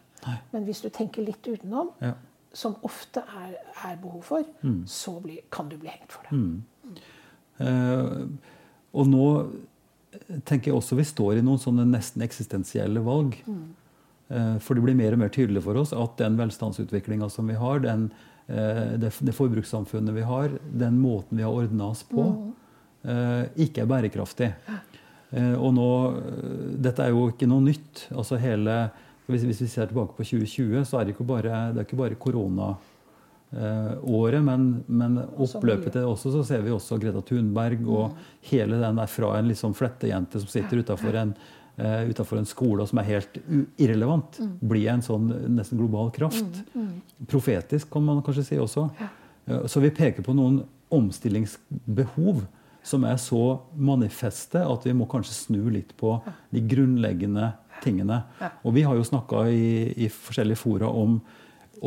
[0.55, 2.15] Men hvis du tenker litt utenom, Ja.
[2.57, 4.45] som ofte er, er behov for,
[4.89, 6.63] så bli, kan du bli hengt for Mm.
[6.95, 7.03] det.
[7.61, 8.27] Eh,
[8.97, 9.27] og nå
[10.45, 13.37] tenker jeg også vi står i noen sånne nesten eksistensielle valg.
[14.29, 17.59] Eh, for det blir mer og mer tydelig for oss at den velstandsutviklinga som vi
[17.59, 18.09] har, den,
[18.49, 22.27] eh, det, det forbrukssamfunnet vi har, den måten vi har ordna oss på,
[23.07, 24.53] eh, ikke er bærekraftig.
[25.37, 25.89] Og nå,
[26.81, 28.07] Dette er jo ikke noe nytt.
[28.15, 28.77] altså hele,
[29.27, 32.15] hvis, vi ser tilbake på 2020, så er det ikke bare, det er ikke bare
[32.15, 32.69] korona
[33.55, 38.17] året, men, men oppløpet til det også, så ser vi også Greta Thunberg og
[38.51, 41.35] hele den der fra en liksom flettejente som sitter utafor en,
[41.79, 43.39] uh, en skole og som er helt
[43.79, 46.63] irrelevant, blir en sånn nesten global kraft.
[47.31, 48.89] Profetisk, kan man kanskje si også.
[49.47, 52.45] Eh, Så vi peker på noen omstillingsbehov
[52.87, 56.21] som er så manifeste at vi må kanskje snu litt på
[56.55, 58.23] de grunnleggende tingene.
[58.65, 61.19] Og vi har jo snakka i, i forskjellige fora om,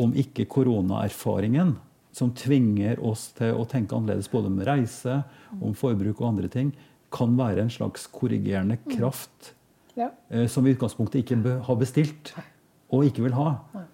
[0.00, 1.76] om ikke koronaerfaringen
[2.16, 5.20] som tvinger oss til å tenke annerledes både om reise,
[5.60, 6.72] om forbruk og andre ting,
[7.14, 9.52] kan være en slags korrigerende kraft
[9.98, 10.10] Ja.
[10.30, 12.32] eh, som vi i utgangspunktet ikke har bestilt
[12.90, 13.52] og ikke vil ha,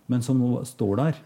[0.08, 1.18] men som nå står der.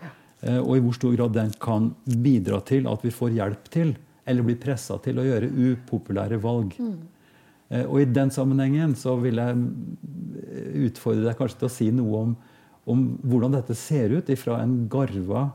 [0.43, 3.93] Eh, og i hvor stor grad den kan bidra til at vi får hjelp til,
[4.27, 6.75] eller blir pressa til å gjøre upopulære valg.
[7.71, 9.71] Eh, og i den sammenhengen så vil jeg mm,
[10.89, 12.33] utfordre deg kanskje til å si noe om,
[12.89, 15.51] om hvordan dette ser ut ifra en garva,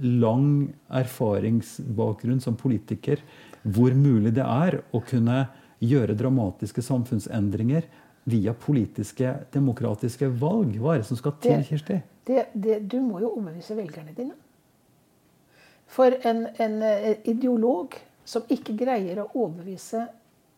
[0.00, 3.20] lang erfaringsbakgrunn som politiker.
[3.62, 5.44] Hvor mulig det er å kunne
[5.84, 7.86] gjøre dramatiske samfunnsendringer
[8.24, 10.78] via politiske, demokratiske valg.
[10.80, 12.00] Hva er det som skal til, Det- Kirsti?
[12.24, 14.32] Det, det, du må jo overbevise velgerne dine.
[15.86, 17.92] For en, en eh, ideolog
[18.24, 20.06] som ikke greier å overbevise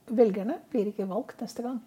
[0.06, 1.80] velgerne, blir ikke valgt neste gang.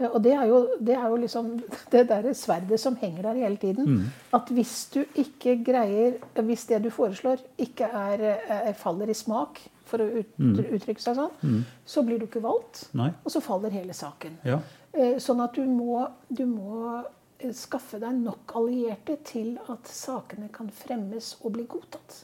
[0.00, 1.50] Eh, Og det er jo, det er jo liksom
[1.92, 4.06] det der sverdet som henger der hele tiden.
[4.34, 9.60] At hvis du ikke greier Hvis det du foreslår, ikke er, er, faller i smak,
[9.90, 12.84] for å ut, uttrykke seg sånn, så blir du ikke valgt.
[12.94, 13.08] Nei?
[13.24, 14.36] Og så faller hele saken.
[14.46, 14.60] Ja.
[14.94, 17.02] Eh, Sånn at du må, du må
[17.40, 22.20] eh, skaffe deg nok allierte til at sakene kan fremmes og bli godtatt.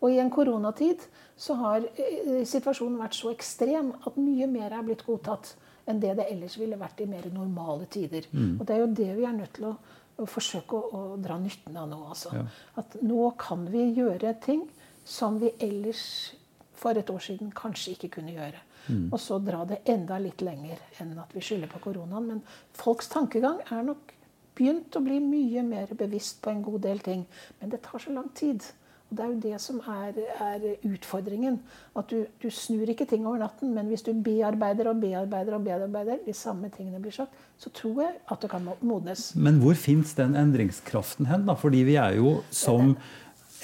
[0.00, 1.04] Og i en koronatid
[1.36, 5.52] så har eh, situasjonen vært så ekstrem at mye mer er blitt godtatt
[5.86, 8.26] enn det det ellers ville vært i mer normale tider.
[8.60, 9.74] Og det er jo det vi er nødt til å,
[10.18, 12.00] å forsøke å, å dra nytten av nå.
[12.10, 12.34] Altså.
[12.34, 12.46] Ja.
[12.82, 14.66] At nå kan vi gjøre ting
[15.06, 16.34] som vi ellers
[16.76, 18.62] for et år siden kanskje ikke kunne gjøre.
[19.10, 22.28] Og så dra det enda litt lenger enn at vi skylder på koronaen.
[22.28, 22.42] Men
[22.76, 24.12] folks tankegang er nok
[24.56, 27.24] begynt å bli mye mer bevisst på en god del ting.
[27.60, 28.64] Men det tar så lang tid.
[29.06, 31.60] Og det er jo det som er, er utfordringen.
[31.98, 35.64] At du, du snur ikke ting over natten, men hvis du bearbeider og bearbeider og
[35.64, 39.28] bearbeider, de samme tingene blir sagt, så tror jeg at det kan modnes.
[39.38, 41.46] Men hvor fins den endringskraften hen?
[41.46, 41.54] da?
[41.54, 42.96] Fordi vi er jo som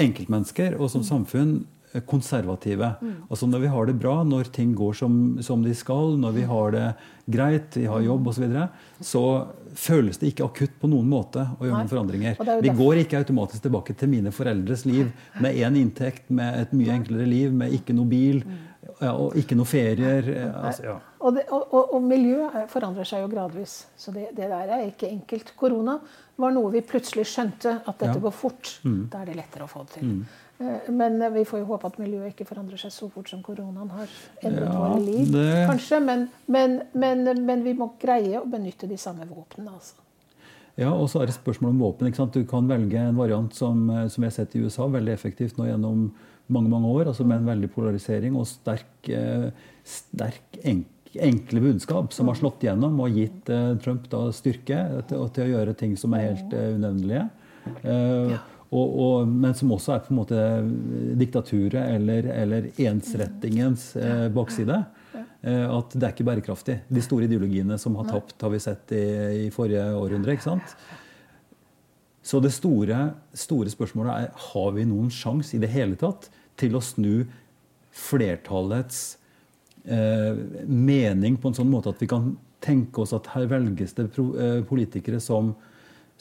[0.01, 1.63] enkeltmennesker og som samfunn
[2.07, 2.95] konservative.
[3.31, 6.43] Altså Når vi har det bra, når ting går som, som de skal, når vi
[6.49, 6.87] har det
[7.31, 8.69] greit, vi har jobb osv., så, videre,
[9.01, 9.23] så
[9.75, 11.85] føles det ikke akutt på noen måte å gjøre Nei.
[11.85, 12.41] noen forandringer.
[12.43, 16.73] Er Vi går ikke automatisk tilbake til mine foreldres liv med én inntekt, med et
[16.77, 18.43] mye enklere liv, med ikke noe bil
[19.01, 20.27] ja, og ikke noe ferier.
[20.29, 20.97] eh, Altså, ja.
[21.23, 23.87] Og, det, og, og, og miljøet er- forandrer seg jo gradvis.
[23.97, 25.53] Så det, det der er ikke enkelt.
[25.57, 25.99] Korona
[26.37, 28.21] var noe vi plutselig skjønte at dette Ja.
[28.25, 28.73] går fort.
[28.83, 30.09] Da er det lettere å få det til.
[30.11, 30.42] Eh,
[30.89, 33.91] Men eh, vi får jo håpe at miljøet ikke forandrer seg så fort som koronaen
[33.91, 34.07] har
[34.43, 35.33] endret Ja, våre liv.
[35.33, 39.73] det- Kanskje, men, men, men, men vi må greie å benytte de samme våpnene.
[39.73, 39.95] Altså.
[40.79, 42.07] Ja, og så er det spørsmål om våpen.
[42.09, 42.33] ikke sant?
[42.33, 45.59] Du kan velge en variant som, eh, som vi har sett i USA, veldig effektivt
[45.59, 46.13] nå gjennom
[46.53, 49.51] mange mange år, altså med en veldig polarisering og sterk, eh,
[49.85, 55.29] sterk enk, enkle budskap som har slått gjennom og gitt eh, Trump da styrke til,
[55.29, 57.29] til å gjøre ting som er helt eh, unevnelige.
[57.85, 58.39] Eh,
[58.73, 60.43] og, og, men som også er på en måte
[61.21, 64.79] diktaturet eller, eller ensrettingens eh, bakside.
[65.43, 66.79] Eh, at det er ikke bærekraftig.
[66.89, 69.05] De store ideologiene som har tapt, har vi sett i,
[69.45, 70.37] i forrige århundre.
[70.37, 70.77] ikke sant?
[72.23, 76.79] Så det store, store spørsmålet er har vi noen sjanse i det hele tatt til
[76.79, 77.27] å snu
[77.93, 79.03] flertallets
[79.85, 84.07] eh, mening på en sånn måte at vi kan tenke oss at her velges det
[84.15, 85.53] eh, politikere som,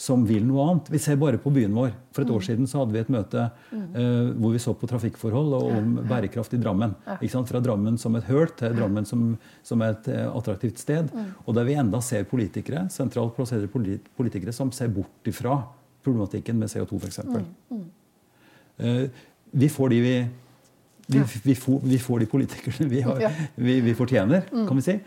[0.01, 0.87] som vil noe annet.
[0.89, 1.91] Vi ser bare på byen vår.
[2.15, 5.53] For et år siden så hadde vi et møte eh, hvor vi så på trafikkforhold
[5.59, 6.95] og om bærekraft i Drammen.
[7.19, 7.49] Ikke sant?
[7.51, 9.27] Fra Drammen som et høl til Drammen som,
[9.67, 11.11] som et eh, attraktivt sted.
[11.45, 15.59] Og der vi enda ser politikere, sentralt plasserte politikere som ser bort ifra
[16.01, 17.21] problematikken med CO2 f.eks.
[18.81, 19.05] Eh,
[19.51, 20.15] vi får de vi
[21.07, 23.23] vi, vi, får, vi får de politikerne vi, har,
[23.55, 24.97] vi, vi fortjener, kan vi si.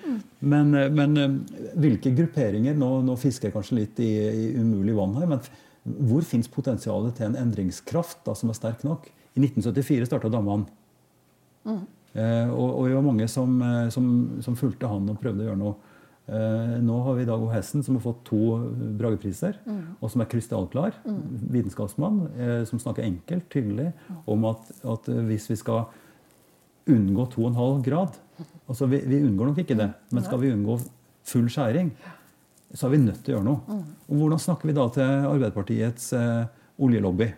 [0.41, 1.37] Men, eh, men eh,
[1.81, 5.45] hvilke grupperinger Nå, nå fisker jeg kanskje litt i, i umulig vann her, men
[5.85, 9.11] hvor fins potensialet til en endringskraft da, som er sterk nok?
[9.35, 10.65] I 1974 starta Damman.
[12.15, 14.07] Eh, og, og vi var mange som, eh, som,
[14.45, 15.94] som fulgte han og prøvde å gjøre noe.
[16.25, 17.51] Eh, nå har vi Dag O.
[17.53, 18.57] Hessen, som har fått to
[18.99, 19.59] Bragepriser,
[20.01, 20.97] og som er krystallklar.
[21.05, 23.91] Vitenskapsmann eh, som snakker enkelt, tydelig
[24.31, 25.85] om at, at eh, hvis vi skal
[26.89, 28.19] unngå 2,5 grad
[28.69, 30.79] altså vi, vi unngår nok ikke det, men skal vi unngå
[31.25, 31.93] full skjæring,
[32.75, 33.79] så er vi nødt til å gjøre noe.
[34.09, 36.45] Og hvordan snakker vi da til Arbeiderpartiets eh,
[36.83, 37.31] oljelobby?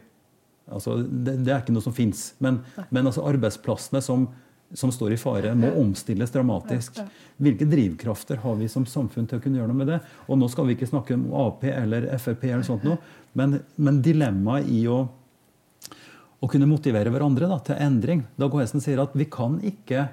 [0.73, 2.31] Altså, det, det er ikke noe som fins.
[2.43, 4.27] Men, men altså arbeidsplassene som,
[4.75, 6.99] som står i fare, må omstilles dramatisk.
[7.37, 10.01] Hvilke drivkrafter har vi som samfunn til å kunne gjøre noe med det?
[10.27, 12.99] Og nå skal vi ikke snakke om Ap eller Frp, eller sånt noe,
[13.39, 15.03] men, men dilemmaet i å,
[16.41, 18.25] å kunne motivere hverandre da, til endring.
[18.41, 20.09] Dag Hessen sier at vi kan ikke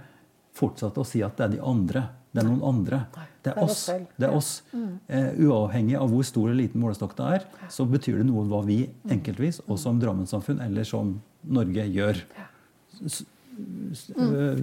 [0.54, 2.06] fortsette å si at det er de andre.
[2.34, 3.04] Det er noen andre.
[3.46, 3.84] Det er oss.
[4.18, 4.52] Det er oss.
[4.74, 8.64] Uh, uavhengig av hvor stor eller liten målestokk det er, så betyr det noe hva
[8.66, 8.80] vi
[9.14, 12.24] enkeltvis, og som Drammen-samfunn, eller som Norge, gjør.
[13.94, 14.60] S- øh,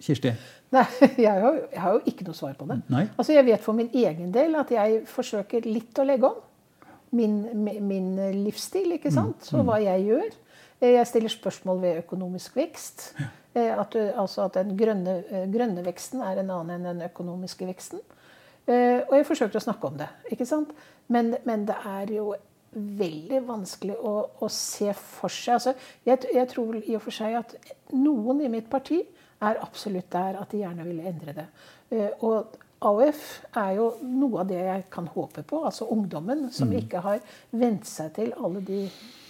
[0.00, 0.32] Kirsti?
[0.74, 0.84] Nei,
[1.26, 2.80] jeg har, jeg har jo ikke noe svar på det.
[2.90, 3.04] Nei?
[3.18, 6.40] Altså Jeg vet for min egen del at jeg forsøker litt å legge om
[7.14, 7.36] min,
[7.86, 8.08] min
[8.44, 9.50] livsstil, ikke Mm, sant?
[9.54, 10.32] Og hva jeg gjør.
[10.80, 13.14] Eh, Jeg stiller spørsmål ved økonomisk vekst.
[13.54, 17.02] Eh, At, du, altså at den grønne, eh, grønne veksten er en annen enn den
[17.08, 18.00] økonomiske veksten.
[18.66, 20.08] Eh, Og jeg forsøker å snakke om det.
[20.32, 20.72] ikke sant?
[21.08, 22.34] Men, men det er jo
[22.74, 25.74] veldig vanskelig å, å se for seg altså,
[26.06, 27.54] jeg, jeg tror i og for seg at
[27.94, 29.00] noen i mitt parti
[29.44, 31.46] er absolutt der at de gjerne ville endre det.
[31.90, 33.20] Eh, Og AUF
[33.56, 35.62] er jo noe av det jeg kan håpe på.
[35.64, 37.20] Altså ungdommen som ikke har
[37.56, 38.82] vent seg til alle de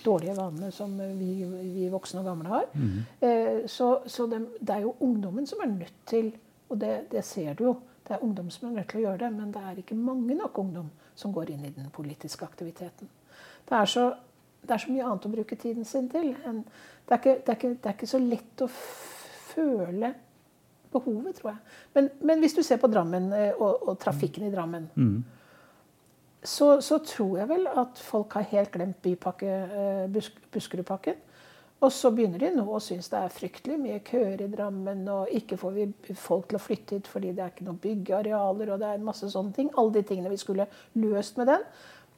[0.05, 1.45] dårlige vanene som vi,
[1.77, 2.67] vi voksne og gamle har.
[2.75, 3.67] Mm.
[3.71, 6.33] Så, så det, det er jo ungdommen som er nødt til
[6.73, 7.75] Og det, det ser du jo.
[8.09, 10.35] Det er ungdom som er nødt til å gjøre det, men det er ikke mange
[10.35, 13.09] nok ungdom som går inn i den politiske aktiviteten.
[13.69, 14.09] Det er så,
[14.63, 16.35] det er så mye annet å bruke tiden sin til.
[16.35, 18.69] Det er ikke, det er ikke, det er ikke så lett å
[19.55, 20.15] føle
[20.95, 21.61] behovet, tror jeg.
[21.95, 24.89] Men, men hvis du ser på Drammen eh, og, og trafikken i Drammen,
[26.45, 31.23] så, så tror jeg vel at folk har helt glemt bypakke, eh, Busk, Buskerudpakken.
[31.85, 35.33] Og så begynner de nå å synes det er fryktelig mye køer i Drammen, og
[35.35, 38.81] ikke får vi folk til å flytte hit fordi det er ikke noen byggearealer, og
[38.81, 39.73] det er en masse sånne ting.
[39.77, 40.69] Alle de tingene vi skulle
[41.01, 41.67] løst med den.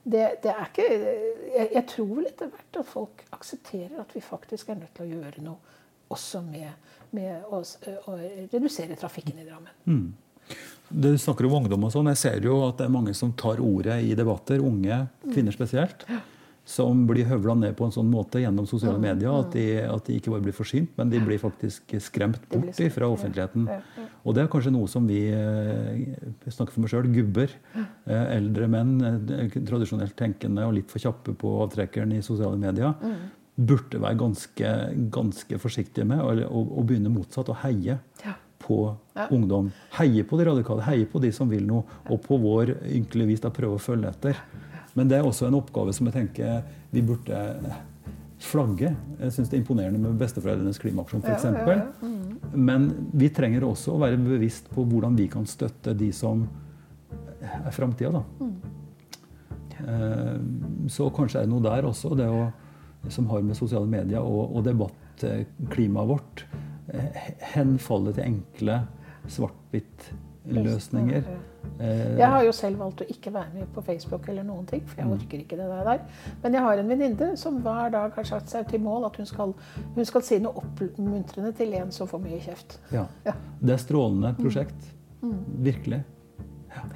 [0.07, 4.23] Det, det er ikke jeg, jeg tror vel etter hvert at folk aksepterer at vi
[4.23, 5.75] faktisk er nødt til å gjøre noe
[6.15, 7.59] også med, med å,
[8.07, 8.15] å
[8.53, 10.07] redusere trafikken i Drammen.
[10.87, 12.07] Du snakker om ungdom og sånn.
[12.13, 16.07] Jeg ser jo at det er mange som tar ordet i debatter, unge kvinner spesielt,
[16.67, 20.17] som blir høvla ned på en sånn måte gjennom sosiale medier at de, at de
[20.19, 23.69] ikke bare blir forsynt, men de blir faktisk skremt bort skremt, fra offentligheten.
[23.71, 24.07] Ja, ja.
[24.27, 26.17] Og det er kanskje noe som vi eh,
[26.51, 31.37] snakker for meg sjøl, gubber, eh, eldre menn, eh, tradisjonelt tenkende og litt for kjappe
[31.39, 32.99] på avtrekkeren i sosiale medier,
[33.57, 34.73] burde være ganske,
[35.15, 36.19] ganske forsiktige med,
[36.51, 38.35] å begynne motsatt, å heie Ja.
[38.59, 39.29] på Ja.
[39.31, 39.71] ungdom.
[40.01, 43.41] Heie på de radikale, heie på de som vil noe, og på vår ynkelige vis
[43.41, 44.37] da prøve å følge etter.
[44.97, 46.63] Men det er også en oppgave som jeg tenker
[46.93, 47.39] vi burde
[48.43, 48.91] flagge.
[49.21, 52.57] Jeg syns det er imponerende med besteforeldrenes klimaaksjon Ja, ja, ja, mm.
[52.57, 56.47] Men vi trenger også å være bevisst på hvordan vi kan støtte de som
[57.41, 58.23] er framtida, da.
[58.41, 58.57] Mm.
[60.91, 62.47] Så kanskje er det noe der også, det å,
[63.13, 66.47] som har med sosiale medier og, og debattklimaet vårt
[66.87, 68.75] henfallet henfalle til enkle
[69.33, 70.26] svart-hvitt-løsninger.
[70.47, 74.83] Eh, Jeg har jo selv valgt å ikke være med på Facebook eller noen ting,
[74.87, 76.05] for jeg orker ikke det der.
[76.43, 79.27] Men jeg har en venninne som hver dag har satt seg til mål at hun
[79.27, 79.55] skal,
[79.97, 82.79] hun skal si noe oppmuntrende til en som får mye kjeft.
[82.95, 83.07] Ja.
[83.25, 84.93] Det er strålende prosjekt.
[85.67, 86.05] Virkelig.
[86.71, 86.87] Ja.